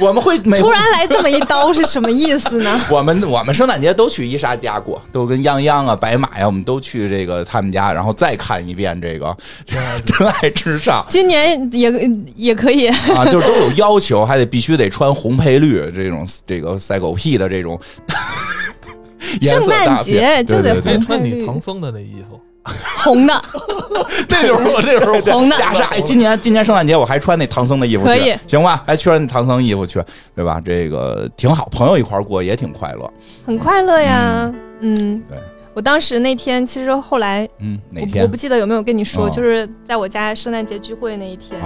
[0.00, 2.80] 我们会突然来这么一刀是什么意思呢？
[2.90, 9.26] 我们我们圣诞节都去伊莎家过，都跟泱泱啊、白马呀，我们都去这个他们家，然后再看一遍这个
[10.04, 11.04] 《真爱至上》。
[11.12, 11.92] 今年也
[12.36, 17.78] 也可以啊，就是都有要求，还得必须得穿红配绿这种这个赛狗屁的这种。
[19.42, 22.40] 圣诞节就得穿你唐僧的那衣服。
[22.64, 23.42] 红的，
[24.28, 25.84] 这就是我这时候红的袈裟。
[25.84, 28.82] 哎，今年今年圣诞节我还穿那唐僧的衣服去，行吧？
[28.86, 30.02] 还穿唐僧衣服去，
[30.34, 30.60] 对吧？
[30.64, 33.10] 这个挺好，朋友一块过也挺快乐，
[33.46, 34.52] 很快乐呀。
[34.80, 34.94] 嗯，
[35.28, 35.38] 对。
[35.74, 41.60] 我当时那天其实后来，嗯，哪天我不记得有没有跟你说，就是在我家圣诞节聚会那一天，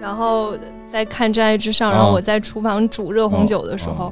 [0.00, 0.54] 然后
[0.86, 4.10] 在看《真爱至上》，然后我在厨房煮热红酒的时候，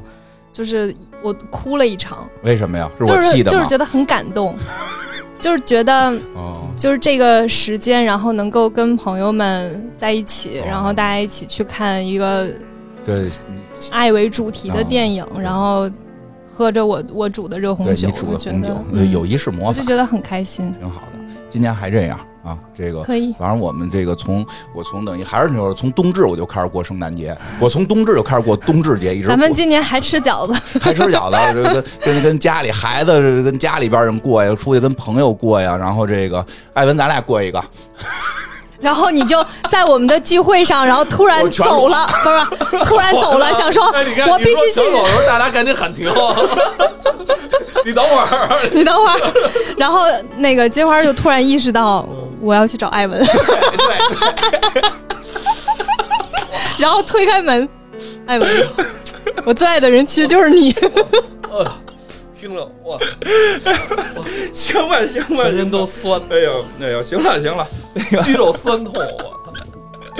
[0.52, 2.28] 就是我哭了一场。
[2.42, 2.90] 为什么呀？
[2.98, 4.54] 是我气的就是觉得很感动。
[5.40, 6.12] 就是觉得，
[6.76, 12.48] 就是这个时间，然后能够跟朋友们在一起，然后大家一起去看一个
[13.04, 13.28] 对
[13.90, 15.90] 爱为主题的电影，然后
[16.48, 18.76] 喝着我我煮的热红酒，煮的红酒，
[19.12, 21.18] 友谊是魔法，我就觉得很开心，挺好的。
[21.48, 22.18] 今年还这样。
[22.48, 23.34] 啊，这个可以。
[23.38, 24.44] 反正我们这个从
[24.74, 29.28] 我从等于还是那会儿从冬至我就开始过圣诞节，我从冬至就开始过冬至节，一直。
[29.28, 31.84] 咱们今年还吃饺子， 还吃饺子，跟
[32.14, 37.62] 跟跟家里孩子跟家里边人过呀，出去跟朋友过呀，然后这个艾文咱俩过一个，
[38.80, 43.84] 然后你就在我们的聚会上，然后突然走了，不是突然走了， 想说
[44.30, 44.90] 我必须去。
[44.90, 46.10] 走的时候大家赶紧喊停。
[47.88, 49.32] 你等会儿， 你等会儿，
[49.78, 50.02] 然后
[50.36, 52.06] 那个金花就突然意识到。
[52.40, 53.20] 我要去找艾文，
[56.78, 57.68] 然后推开门，
[58.26, 58.48] 艾文，
[59.44, 60.72] 我最爱的人其实就是你。
[62.32, 62.96] 听着，哇，
[64.54, 66.20] 行吧，行吧，全身都酸。
[66.30, 68.94] 哎呦，哎呦，行了，行了，那个肌肉酸痛。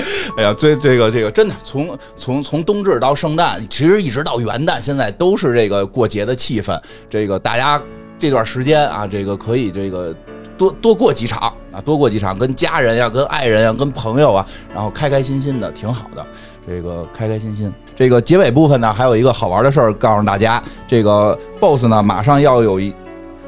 [0.38, 6.80] 哎呀，最这个这个真的，从从从冬至到圣诞，其实一直到元旦，现在都是这个过节的气氛。
[7.10, 7.80] 这个大家
[8.18, 10.14] 这段时间啊，这个可以这个。
[10.56, 14.44] 多多过几场啊，多过几场，跟家人呀，跟爱人呀，跟朋友啊，
[14.74, 16.26] 然后开开心心的，挺好的。
[16.66, 17.72] 这个开开心心。
[17.94, 20.60] 这个结尾部分呢，还有一个好玩的事儿告诉大家。
[20.88, 22.92] 这个 BOSS 呢，马上要有一，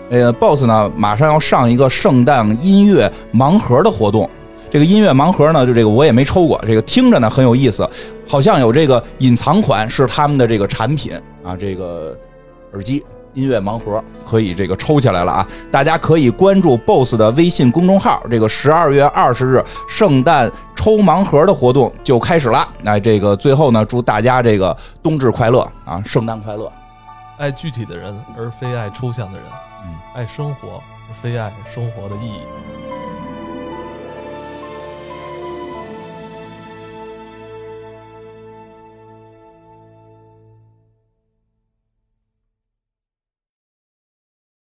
[0.09, 4.31] 呃，BOSS 呢，马上要上一个圣诞音乐盲盒的活动。
[4.71, 7.89] 这个音乐盲盒呢，就这个我也没抽过，这个听着呢很有意思，
[8.27, 12.17] 好像有这个隐藏款是他们的这个产品啊，这个
[12.73, 13.05] 耳机。
[13.35, 15.49] 音乐盲盒可以这个抽起来了啊！
[15.71, 22.67] 大家可以关注 BOSS 的微信公众号，这个十二月二十日圣诞抽盲盒的活动就开始了。
[22.83, 26.71] 那这个最后呢，祝大家这个冬至快乐啊，圣诞快乐！
[27.39, 29.47] 爱具体的人，而非爱抽象的人。
[29.85, 32.90] 嗯，爱生活，而非爱生活的意义。